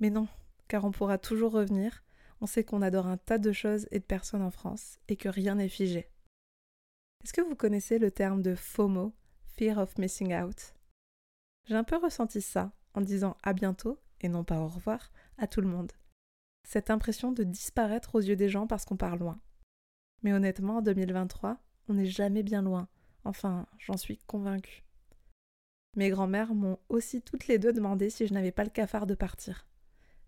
Mais 0.00 0.10
non, 0.10 0.28
car 0.68 0.84
on 0.84 0.90
pourra 0.90 1.18
toujours 1.18 1.52
revenir, 1.52 2.02
on 2.40 2.46
sait 2.46 2.64
qu'on 2.64 2.82
adore 2.82 3.06
un 3.06 3.18
tas 3.18 3.38
de 3.38 3.52
choses 3.52 3.86
et 3.90 4.00
de 4.00 4.04
personnes 4.04 4.42
en 4.42 4.50
France 4.50 4.98
et 5.08 5.16
que 5.16 5.28
rien 5.28 5.56
n'est 5.56 5.68
figé. 5.68 6.08
Est-ce 7.22 7.32
que 7.32 7.40
vous 7.40 7.54
connaissez 7.54 7.98
le 7.98 8.10
terme 8.10 8.42
de 8.42 8.54
FOMO, 8.54 9.14
Fear 9.56 9.78
of 9.78 9.96
Missing 9.98 10.34
Out? 10.34 10.74
J'ai 11.66 11.76
un 11.76 11.84
peu 11.84 11.96
ressenti 11.96 12.40
ça 12.40 12.72
en 12.94 13.00
disant 13.00 13.36
à 13.42 13.52
bientôt, 13.52 14.00
et 14.22 14.28
non 14.28 14.44
pas 14.44 14.60
au 14.60 14.68
revoir, 14.68 15.10
à 15.38 15.46
tout 15.46 15.60
le 15.60 15.68
monde. 15.68 15.92
Cette 16.64 16.90
impression 16.90 17.32
de 17.32 17.44
disparaître 17.44 18.14
aux 18.14 18.20
yeux 18.20 18.36
des 18.36 18.48
gens 18.48 18.66
parce 18.66 18.84
qu'on 18.84 18.96
part 18.96 19.16
loin. 19.16 19.40
Mais 20.22 20.32
honnêtement, 20.32 20.78
en 20.78 20.82
2023, 20.82 21.58
on 21.88 21.94
n'est 21.94 22.06
jamais 22.06 22.42
bien 22.42 22.62
loin. 22.62 22.88
Enfin, 23.24 23.66
j'en 23.78 23.96
suis 23.96 24.18
convaincue. 24.18 24.84
Mes 25.96 26.10
grands-mères 26.10 26.54
m'ont 26.54 26.78
aussi 26.88 27.20
toutes 27.20 27.48
les 27.48 27.58
deux 27.58 27.72
demandé 27.72 28.08
si 28.08 28.26
je 28.26 28.32
n'avais 28.32 28.52
pas 28.52 28.64
le 28.64 28.70
cafard 28.70 29.06
de 29.06 29.14
partir. 29.14 29.66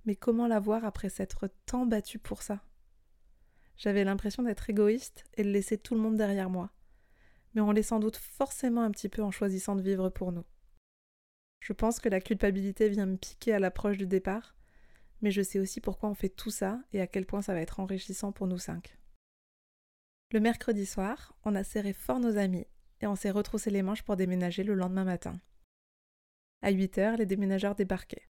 Mais 0.04 0.16
comment 0.16 0.46
la 0.46 0.60
voir 0.60 0.84
après 0.84 1.08
s'être 1.08 1.48
tant 1.66 1.86
battue 1.86 2.18
pour 2.18 2.42
ça? 2.42 2.60
J'avais 3.76 4.04
l'impression 4.04 4.42
d'être 4.42 4.68
égoïste 4.68 5.24
et 5.34 5.42
de 5.42 5.50
laisser 5.50 5.78
tout 5.78 5.94
le 5.94 6.00
monde 6.00 6.16
derrière 6.16 6.50
moi 6.50 6.70
mais 7.54 7.60
on 7.60 7.70
l'est 7.70 7.82
sans 7.82 8.00
doute 8.00 8.16
forcément 8.16 8.82
un 8.82 8.90
petit 8.90 9.08
peu 9.08 9.22
en 9.22 9.30
choisissant 9.30 9.76
de 9.76 9.82
vivre 9.82 10.08
pour 10.10 10.32
nous. 10.32 10.44
Je 11.64 11.72
pense 11.72 11.98
que 11.98 12.10
la 12.10 12.20
culpabilité 12.20 12.90
vient 12.90 13.06
me 13.06 13.16
piquer 13.16 13.54
à 13.54 13.58
l'approche 13.58 13.96
du 13.96 14.06
départ, 14.06 14.54
mais 15.22 15.30
je 15.30 15.40
sais 15.40 15.58
aussi 15.58 15.80
pourquoi 15.80 16.10
on 16.10 16.14
fait 16.14 16.28
tout 16.28 16.50
ça 16.50 16.78
et 16.92 17.00
à 17.00 17.06
quel 17.06 17.24
point 17.24 17.40
ça 17.40 17.54
va 17.54 17.62
être 17.62 17.80
enrichissant 17.80 18.32
pour 18.32 18.46
nous 18.46 18.58
cinq. 18.58 18.98
Le 20.30 20.40
mercredi 20.40 20.84
soir, 20.84 21.34
on 21.42 21.54
a 21.54 21.64
serré 21.64 21.94
fort 21.94 22.20
nos 22.20 22.36
amis 22.36 22.66
et 23.00 23.06
on 23.06 23.16
s'est 23.16 23.30
retroussé 23.30 23.70
les 23.70 23.80
manches 23.80 24.02
pour 24.02 24.16
déménager 24.16 24.62
le 24.62 24.74
lendemain 24.74 25.04
matin. 25.04 25.40
À 26.60 26.70
8 26.70 26.98
heures, 26.98 27.16
les 27.16 27.24
déménageurs 27.24 27.74
débarquaient. 27.74 28.28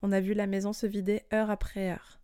On 0.00 0.12
a 0.12 0.20
vu 0.20 0.34
la 0.34 0.46
maison 0.46 0.72
se 0.72 0.86
vider 0.86 1.22
heure 1.32 1.50
après 1.50 1.90
heure. 1.90 2.20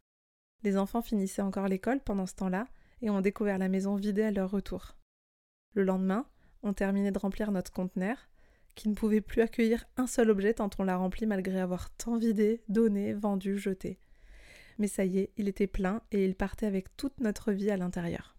Les 0.62 0.76
enfants 0.76 1.02
finissaient 1.02 1.42
encore 1.42 1.66
l'école 1.66 1.98
pendant 1.98 2.26
ce 2.26 2.36
temps-là 2.36 2.68
et 3.00 3.10
ont 3.10 3.20
découvert 3.20 3.58
la 3.58 3.68
maison 3.68 3.96
vidée 3.96 4.22
à 4.22 4.30
leur 4.30 4.52
retour. 4.52 4.96
Le 5.74 5.82
lendemain, 5.82 6.24
on 6.62 6.72
terminait 6.72 7.10
de 7.10 7.18
remplir 7.18 7.50
notre 7.50 7.72
conteneur, 7.72 8.28
qui 8.74 8.88
ne 8.88 8.94
pouvait 8.94 9.20
plus 9.20 9.42
accueillir 9.42 9.84
un 9.96 10.06
seul 10.06 10.30
objet 10.30 10.54
tant 10.54 10.70
on 10.78 10.84
l'a 10.84 10.96
rempli 10.96 11.26
malgré 11.26 11.60
avoir 11.60 11.90
tant 11.90 12.16
vidé, 12.16 12.62
donné, 12.68 13.12
vendu, 13.12 13.58
jeté. 13.58 13.98
Mais 14.78 14.88
ça 14.88 15.04
y 15.04 15.18
est, 15.18 15.32
il 15.36 15.48
était 15.48 15.66
plein 15.66 16.02
et 16.10 16.24
il 16.24 16.34
partait 16.34 16.66
avec 16.66 16.96
toute 16.96 17.20
notre 17.20 17.52
vie 17.52 17.70
à 17.70 17.76
l'intérieur. 17.76 18.36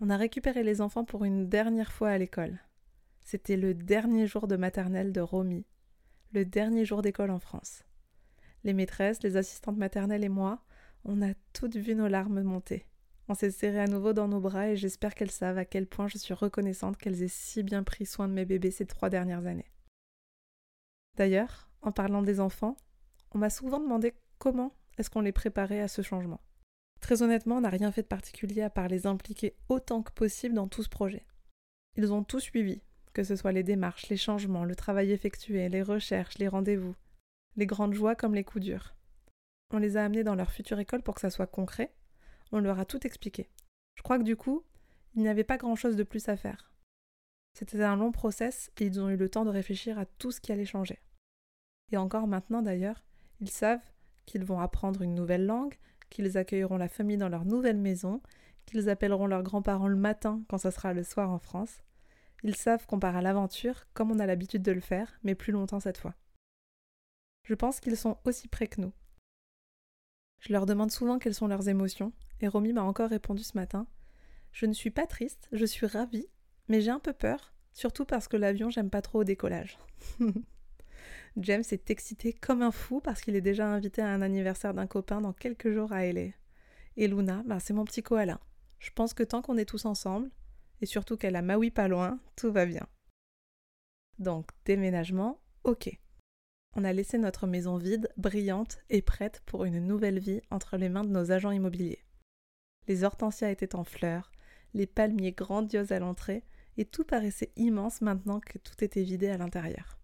On 0.00 0.10
a 0.10 0.16
récupéré 0.16 0.62
les 0.62 0.80
enfants 0.80 1.04
pour 1.04 1.24
une 1.24 1.48
dernière 1.48 1.92
fois 1.92 2.10
à 2.10 2.18
l'école. 2.18 2.60
C'était 3.24 3.56
le 3.56 3.74
dernier 3.74 4.26
jour 4.26 4.46
de 4.46 4.56
maternelle 4.56 5.12
de 5.12 5.20
Romy, 5.20 5.64
le 6.32 6.44
dernier 6.44 6.84
jour 6.84 7.02
d'école 7.02 7.30
en 7.30 7.38
France. 7.38 7.82
Les 8.62 8.74
maîtresses, 8.74 9.22
les 9.22 9.36
assistantes 9.36 9.78
maternelles 9.78 10.24
et 10.24 10.28
moi, 10.28 10.62
on 11.04 11.22
a 11.22 11.34
toutes 11.52 11.76
vu 11.76 11.94
nos 11.94 12.08
larmes 12.08 12.42
monter. 12.42 12.86
On 13.28 13.34
s'est 13.34 13.50
serré 13.50 13.80
à 13.80 13.86
nouveau 13.86 14.12
dans 14.12 14.28
nos 14.28 14.40
bras 14.40 14.68
et 14.68 14.76
j'espère 14.76 15.14
qu'elles 15.14 15.32
savent 15.32 15.58
à 15.58 15.64
quel 15.64 15.86
point 15.86 16.06
je 16.06 16.18
suis 16.18 16.34
reconnaissante 16.34 16.96
qu'elles 16.96 17.22
aient 17.22 17.28
si 17.28 17.62
bien 17.62 17.82
pris 17.82 18.06
soin 18.06 18.28
de 18.28 18.32
mes 18.32 18.44
bébés 18.44 18.70
ces 18.70 18.86
trois 18.86 19.10
dernières 19.10 19.46
années. 19.46 19.70
D'ailleurs, 21.16 21.68
en 21.82 21.92
parlant 21.92 22.22
des 22.22 22.40
enfants, 22.40 22.76
on 23.32 23.38
m'a 23.38 23.50
souvent 23.50 23.80
demandé 23.80 24.14
comment 24.38 24.72
est-ce 24.98 25.10
qu'on 25.10 25.22
les 25.22 25.32
préparait 25.32 25.80
à 25.80 25.88
ce 25.88 26.02
changement. 26.02 26.40
Très 27.00 27.22
honnêtement, 27.22 27.56
on 27.56 27.60
n'a 27.62 27.68
rien 27.68 27.90
fait 27.90 28.02
de 28.02 28.06
particulier 28.06 28.62
à 28.62 28.70
part 28.70 28.88
les 28.88 29.06
impliquer 29.06 29.54
autant 29.68 30.02
que 30.02 30.12
possible 30.12 30.54
dans 30.54 30.68
tout 30.68 30.82
ce 30.82 30.88
projet. 30.88 31.26
Ils 31.96 32.12
ont 32.12 32.22
tout 32.22 32.40
suivi, 32.40 32.80
que 33.12 33.24
ce 33.24 33.36
soit 33.36 33.52
les 33.52 33.62
démarches, 33.62 34.08
les 34.08 34.16
changements, 34.16 34.64
le 34.64 34.76
travail 34.76 35.10
effectué, 35.10 35.68
les 35.68 35.82
recherches, 35.82 36.38
les 36.38 36.48
rendez-vous, 36.48 36.94
les 37.56 37.66
grandes 37.66 37.94
joies 37.94 38.14
comme 38.14 38.34
les 38.34 38.44
coups 38.44 38.64
durs. 38.64 38.94
On 39.72 39.78
les 39.78 39.96
a 39.96 40.04
amenés 40.04 40.24
dans 40.24 40.34
leur 40.34 40.52
future 40.52 40.78
école 40.78 41.02
pour 41.02 41.14
que 41.14 41.20
ça 41.20 41.30
soit 41.30 41.46
concret, 41.46 41.92
on 42.52 42.60
leur 42.60 42.78
a 42.78 42.84
tout 42.84 43.06
expliqué. 43.06 43.48
Je 43.94 44.02
crois 44.02 44.18
que 44.18 44.24
du 44.24 44.36
coup, 44.36 44.64
il 45.14 45.22
n'y 45.22 45.28
avait 45.28 45.44
pas 45.44 45.56
grand-chose 45.56 45.96
de 45.96 46.02
plus 46.02 46.28
à 46.28 46.36
faire. 46.36 46.70
C'était 47.54 47.82
un 47.82 47.96
long 47.96 48.12
process 48.12 48.70
et 48.78 48.84
ils 48.84 49.00
ont 49.00 49.08
eu 49.08 49.16
le 49.16 49.28
temps 49.28 49.44
de 49.44 49.50
réfléchir 49.50 49.98
à 49.98 50.04
tout 50.04 50.30
ce 50.30 50.40
qui 50.40 50.52
allait 50.52 50.66
changer. 50.66 51.00
Et 51.90 51.96
encore 51.96 52.26
maintenant 52.26 52.62
d'ailleurs, 52.62 53.02
ils 53.40 53.50
savent 53.50 53.84
qu'ils 54.26 54.44
vont 54.44 54.60
apprendre 54.60 55.02
une 55.02 55.14
nouvelle 55.14 55.46
langue, 55.46 55.78
qu'ils 56.10 56.36
accueilleront 56.36 56.76
la 56.76 56.88
famille 56.88 57.16
dans 57.16 57.28
leur 57.28 57.44
nouvelle 57.44 57.78
maison, 57.78 58.20
qu'ils 58.66 58.88
appelleront 58.90 59.26
leurs 59.26 59.42
grands-parents 59.42 59.88
le 59.88 59.96
matin 59.96 60.42
quand 60.48 60.58
ça 60.58 60.70
sera 60.70 60.92
le 60.92 61.02
soir 61.02 61.30
en 61.30 61.38
France. 61.38 61.82
Ils 62.42 62.56
savent 62.56 62.86
qu'on 62.86 63.00
part 63.00 63.16
à 63.16 63.22
l'aventure 63.22 63.86
comme 63.94 64.10
on 64.10 64.18
a 64.18 64.26
l'habitude 64.26 64.62
de 64.62 64.72
le 64.72 64.80
faire, 64.80 65.18
mais 65.22 65.34
plus 65.34 65.52
longtemps 65.52 65.80
cette 65.80 65.98
fois. 65.98 66.14
Je 67.44 67.54
pense 67.54 67.80
qu'ils 67.80 67.96
sont 67.96 68.18
aussi 68.24 68.48
près 68.48 68.66
que 68.66 68.80
nous. 68.80 68.92
Je 70.40 70.52
leur 70.52 70.66
demande 70.66 70.90
souvent 70.90 71.18
quelles 71.18 71.34
sont 71.34 71.46
leurs 71.46 71.68
émotions, 71.68 72.12
et 72.40 72.48
Romy 72.48 72.72
m'a 72.72 72.82
encore 72.82 73.10
répondu 73.10 73.42
ce 73.42 73.56
matin. 73.56 73.86
Je 74.52 74.66
ne 74.66 74.72
suis 74.72 74.90
pas 74.90 75.06
triste, 75.06 75.48
je 75.52 75.64
suis 75.64 75.86
ravie, 75.86 76.28
mais 76.68 76.80
j'ai 76.80 76.90
un 76.90 76.98
peu 76.98 77.12
peur, 77.12 77.52
surtout 77.72 78.04
parce 78.04 78.28
que 78.28 78.36
l'avion, 78.36 78.70
j'aime 78.70 78.90
pas 78.90 79.02
trop 79.02 79.20
au 79.20 79.24
décollage. 79.24 79.78
James 81.36 81.64
est 81.70 81.90
excité 81.90 82.32
comme 82.32 82.62
un 82.62 82.70
fou 82.70 83.00
parce 83.00 83.20
qu'il 83.20 83.36
est 83.36 83.42
déjà 83.42 83.66
invité 83.68 84.00
à 84.00 84.08
un 84.08 84.22
anniversaire 84.22 84.72
d'un 84.72 84.86
copain 84.86 85.20
dans 85.20 85.34
quelques 85.34 85.70
jours 85.70 85.92
à 85.92 86.06
LA. 86.06 86.30
Et 86.96 87.08
Luna, 87.08 87.42
bah, 87.46 87.60
c'est 87.60 87.74
mon 87.74 87.84
petit 87.84 88.02
koala. 88.02 88.40
Je 88.78 88.90
pense 88.90 89.12
que 89.12 89.22
tant 89.22 89.42
qu'on 89.42 89.58
est 89.58 89.66
tous 89.66 89.84
ensemble, 89.84 90.30
et 90.80 90.86
surtout 90.86 91.16
qu'elle 91.16 91.36
a 91.36 91.42
Maui 91.42 91.70
pas 91.70 91.88
loin, 91.88 92.18
tout 92.36 92.52
va 92.52 92.64
bien. 92.64 92.86
Donc, 94.18 94.48
déménagement, 94.64 95.40
ok. 95.64 95.90
On 96.74 96.84
a 96.84 96.92
laissé 96.92 97.18
notre 97.18 97.46
maison 97.46 97.76
vide, 97.76 98.08
brillante 98.16 98.78
et 98.90 99.02
prête 99.02 99.42
pour 99.46 99.64
une 99.64 99.80
nouvelle 99.80 100.18
vie 100.18 100.40
entre 100.50 100.76
les 100.76 100.88
mains 100.88 101.04
de 101.04 101.10
nos 101.10 101.32
agents 101.32 101.50
immobiliers. 101.50 102.05
Les 102.88 103.04
hortensias 103.04 103.50
étaient 103.50 103.74
en 103.74 103.84
fleurs, 103.84 104.32
les 104.74 104.86
palmiers 104.86 105.32
grandioses 105.32 105.92
à 105.92 105.98
l'entrée, 105.98 106.44
et 106.76 106.84
tout 106.84 107.04
paraissait 107.04 107.52
immense 107.56 108.00
maintenant 108.00 108.40
que 108.40 108.58
tout 108.58 108.84
était 108.84 109.02
vidé 109.02 109.28
à 109.28 109.38
l'intérieur. 109.38 109.98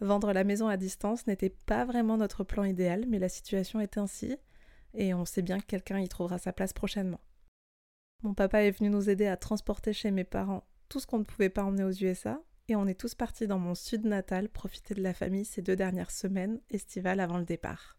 Vendre 0.00 0.32
la 0.32 0.44
maison 0.44 0.68
à 0.68 0.76
distance 0.76 1.26
n'était 1.26 1.54
pas 1.66 1.84
vraiment 1.84 2.16
notre 2.16 2.44
plan 2.44 2.64
idéal, 2.64 3.04
mais 3.08 3.18
la 3.18 3.28
situation 3.28 3.80
est 3.80 3.98
ainsi, 3.98 4.36
et 4.94 5.14
on 5.14 5.24
sait 5.24 5.42
bien 5.42 5.58
que 5.60 5.66
quelqu'un 5.66 6.00
y 6.00 6.08
trouvera 6.08 6.38
sa 6.38 6.52
place 6.52 6.72
prochainement. 6.72 7.20
Mon 8.22 8.34
papa 8.34 8.62
est 8.62 8.70
venu 8.70 8.90
nous 8.90 9.10
aider 9.10 9.26
à 9.26 9.36
transporter 9.36 9.92
chez 9.92 10.10
mes 10.10 10.24
parents 10.24 10.64
tout 10.88 11.00
ce 11.00 11.06
qu'on 11.06 11.18
ne 11.18 11.24
pouvait 11.24 11.48
pas 11.48 11.64
emmener 11.64 11.84
aux 11.84 11.92
USA, 11.92 12.40
et 12.68 12.76
on 12.76 12.86
est 12.86 12.98
tous 12.98 13.14
partis 13.14 13.46
dans 13.46 13.58
mon 13.58 13.74
sud 13.74 14.04
natal 14.04 14.48
profiter 14.48 14.94
de 14.94 15.02
la 15.02 15.14
famille 15.14 15.44
ces 15.44 15.62
deux 15.62 15.76
dernières 15.76 16.10
semaines 16.10 16.60
estivales 16.70 17.20
avant 17.20 17.38
le 17.38 17.44
départ. 17.44 17.98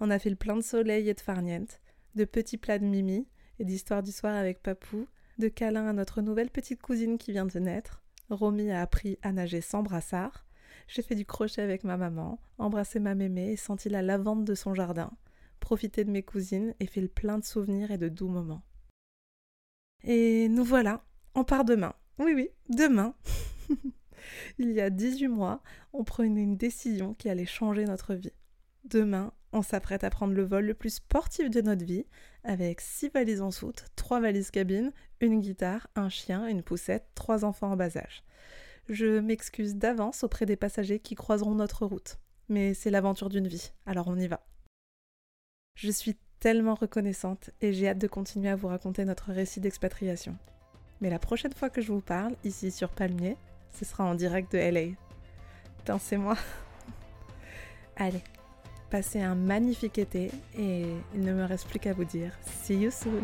On 0.00 0.10
a 0.10 0.18
fait 0.18 0.30
le 0.30 0.36
plein 0.36 0.56
de 0.56 0.62
soleil 0.62 1.08
et 1.08 1.14
de 1.14 1.20
farniente, 1.20 1.80
de 2.16 2.24
petits 2.24 2.56
plats 2.56 2.78
de 2.78 2.84
mimi 2.84 3.28
et 3.58 3.64
d'histoires 3.64 4.02
du 4.02 4.10
soir 4.10 4.34
avec 4.34 4.62
Papou, 4.62 5.06
de 5.38 5.48
câlins 5.48 5.86
à 5.86 5.92
notre 5.92 6.22
nouvelle 6.22 6.50
petite 6.50 6.82
cousine 6.82 7.18
qui 7.18 7.32
vient 7.32 7.46
de 7.46 7.58
naître. 7.58 8.02
Romy 8.30 8.70
a 8.70 8.80
appris 8.82 9.18
à 9.22 9.32
nager 9.32 9.60
sans 9.60 9.82
brassard. 9.82 10.46
J'ai 10.88 11.02
fait 11.02 11.14
du 11.14 11.24
crochet 11.24 11.62
avec 11.62 11.84
ma 11.84 11.96
maman, 11.96 12.40
embrassé 12.58 12.98
ma 12.98 13.14
mémé 13.14 13.52
et 13.52 13.56
senti 13.56 13.88
la 13.88 14.02
lavande 14.02 14.44
de 14.44 14.54
son 14.54 14.74
jardin, 14.74 15.12
profité 15.60 16.04
de 16.04 16.10
mes 16.10 16.22
cousines 16.22 16.74
et 16.80 16.86
fait 16.86 17.00
le 17.00 17.08
plein 17.08 17.38
de 17.38 17.44
souvenirs 17.44 17.90
et 17.90 17.98
de 17.98 18.08
doux 18.08 18.28
moments. 18.28 18.62
Et 20.04 20.48
nous 20.48 20.64
voilà, 20.64 21.04
on 21.34 21.44
part 21.44 21.64
demain. 21.64 21.94
Oui, 22.18 22.32
oui, 22.34 22.50
demain. 22.68 23.14
Il 24.58 24.72
y 24.72 24.80
a 24.80 24.90
18 24.90 25.28
mois, 25.28 25.62
on 25.92 26.04
prenait 26.04 26.42
une 26.42 26.56
décision 26.56 27.14
qui 27.14 27.28
allait 27.28 27.46
changer 27.46 27.84
notre 27.84 28.14
vie. 28.14 28.32
Demain, 28.84 29.32
on 29.56 29.62
s'apprête 29.62 30.04
à 30.04 30.10
prendre 30.10 30.34
le 30.34 30.44
vol 30.44 30.66
le 30.66 30.74
plus 30.74 30.94
sportif 30.94 31.50
de 31.50 31.60
notre 31.60 31.84
vie, 31.84 32.04
avec 32.44 32.80
6 32.80 33.08
valises 33.08 33.40
en 33.40 33.50
soute, 33.50 33.86
3 33.96 34.20
valises 34.20 34.50
cabine, 34.50 34.92
une 35.20 35.40
guitare, 35.40 35.88
un 35.96 36.08
chien, 36.08 36.46
une 36.46 36.62
poussette, 36.62 37.06
3 37.14 37.44
enfants 37.44 37.72
en 37.72 37.76
bas 37.76 37.96
âge. 37.96 38.22
Je 38.88 39.18
m'excuse 39.18 39.76
d'avance 39.76 40.22
auprès 40.22 40.46
des 40.46 40.56
passagers 40.56 41.00
qui 41.00 41.14
croiseront 41.14 41.54
notre 41.54 41.86
route. 41.86 42.18
Mais 42.48 42.74
c'est 42.74 42.90
l'aventure 42.90 43.28
d'une 43.28 43.48
vie, 43.48 43.72
alors 43.86 44.08
on 44.08 44.18
y 44.18 44.28
va. 44.28 44.46
Je 45.74 45.90
suis 45.90 46.16
tellement 46.38 46.74
reconnaissante 46.74 47.50
et 47.60 47.72
j'ai 47.72 47.88
hâte 47.88 47.98
de 47.98 48.06
continuer 48.06 48.50
à 48.50 48.56
vous 48.56 48.68
raconter 48.68 49.04
notre 49.04 49.32
récit 49.32 49.60
d'expatriation. 49.60 50.36
Mais 51.00 51.10
la 51.10 51.18
prochaine 51.18 51.52
fois 51.52 51.70
que 51.70 51.80
je 51.80 51.92
vous 51.92 52.00
parle, 52.00 52.36
ici 52.44 52.70
sur 52.70 52.90
Palmier, 52.90 53.36
ce 53.72 53.84
sera 53.84 54.04
en 54.04 54.14
direct 54.14 54.52
de 54.52 54.58
LA. 54.58 54.94
Dansez-moi. 55.84 56.36
Allez, 57.96 58.22
passez 58.90 59.20
un 59.20 59.34
magnifique 59.34 59.98
été 59.98 60.30
et 60.58 60.86
il 61.14 61.20
ne 61.20 61.32
me 61.32 61.44
reste 61.44 61.68
plus 61.68 61.78
qu'à 61.78 61.92
vous 61.92 62.04
dire 62.04 62.32
see 62.44 62.76
you 62.76 62.90
soon. 62.90 63.22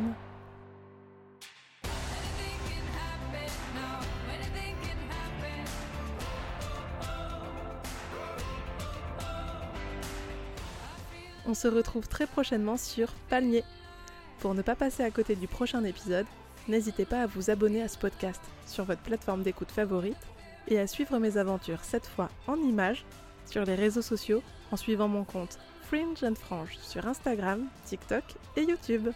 On 11.46 11.54
se 11.54 11.68
retrouve 11.68 12.06
très 12.08 12.26
prochainement 12.26 12.76
sur 12.76 13.08
Palmier. 13.28 13.64
Pour 14.38 14.54
ne 14.54 14.62
pas 14.62 14.76
passer 14.76 15.02
à 15.02 15.10
côté 15.10 15.34
du 15.34 15.48
prochain 15.48 15.84
épisode, 15.84 16.26
n'hésitez 16.68 17.04
pas 17.04 17.22
à 17.22 17.26
vous 17.26 17.50
abonner 17.50 17.82
à 17.82 17.88
ce 17.88 17.98
podcast 17.98 18.40
sur 18.66 18.84
votre 18.84 19.02
plateforme 19.02 19.42
d'écoute 19.42 19.70
favorite 19.70 20.16
et 20.68 20.78
à 20.78 20.86
suivre 20.86 21.18
mes 21.18 21.36
aventures 21.36 21.82
cette 21.82 22.06
fois 22.06 22.28
en 22.46 22.56
images 22.56 23.04
sur 23.46 23.64
les 23.64 23.74
réseaux 23.74 24.02
sociaux 24.02 24.42
en 24.72 24.76
suivant 24.76 25.08
mon 25.08 25.24
compte 25.24 25.58
Fringe 25.82 26.22
and 26.24 26.34
Frange 26.34 26.78
sur 26.78 27.06
Instagram, 27.06 27.66
TikTok 27.84 28.24
et 28.56 28.62
YouTube. 28.62 29.08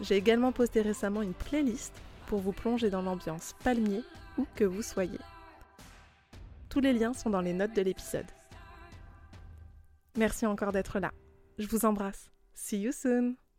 J'ai 0.00 0.16
également 0.16 0.52
posté 0.52 0.80
récemment 0.80 1.22
une 1.22 1.34
playlist 1.34 1.92
pour 2.26 2.40
vous 2.40 2.52
plonger 2.52 2.88
dans 2.88 3.02
l'ambiance 3.02 3.54
palmier 3.64 4.02
où 4.38 4.46
que 4.54 4.64
vous 4.64 4.82
soyez. 4.82 5.18
Tous 6.68 6.80
les 6.80 6.92
liens 6.92 7.12
sont 7.12 7.30
dans 7.30 7.40
les 7.40 7.52
notes 7.52 7.74
de 7.74 7.82
l'épisode. 7.82 8.26
Merci 10.16 10.46
encore 10.46 10.72
d'être 10.72 11.00
là. 11.00 11.10
Je 11.58 11.66
vous 11.66 11.84
embrasse. 11.84 12.30
See 12.54 12.80
you 12.80 12.92
soon 12.92 13.49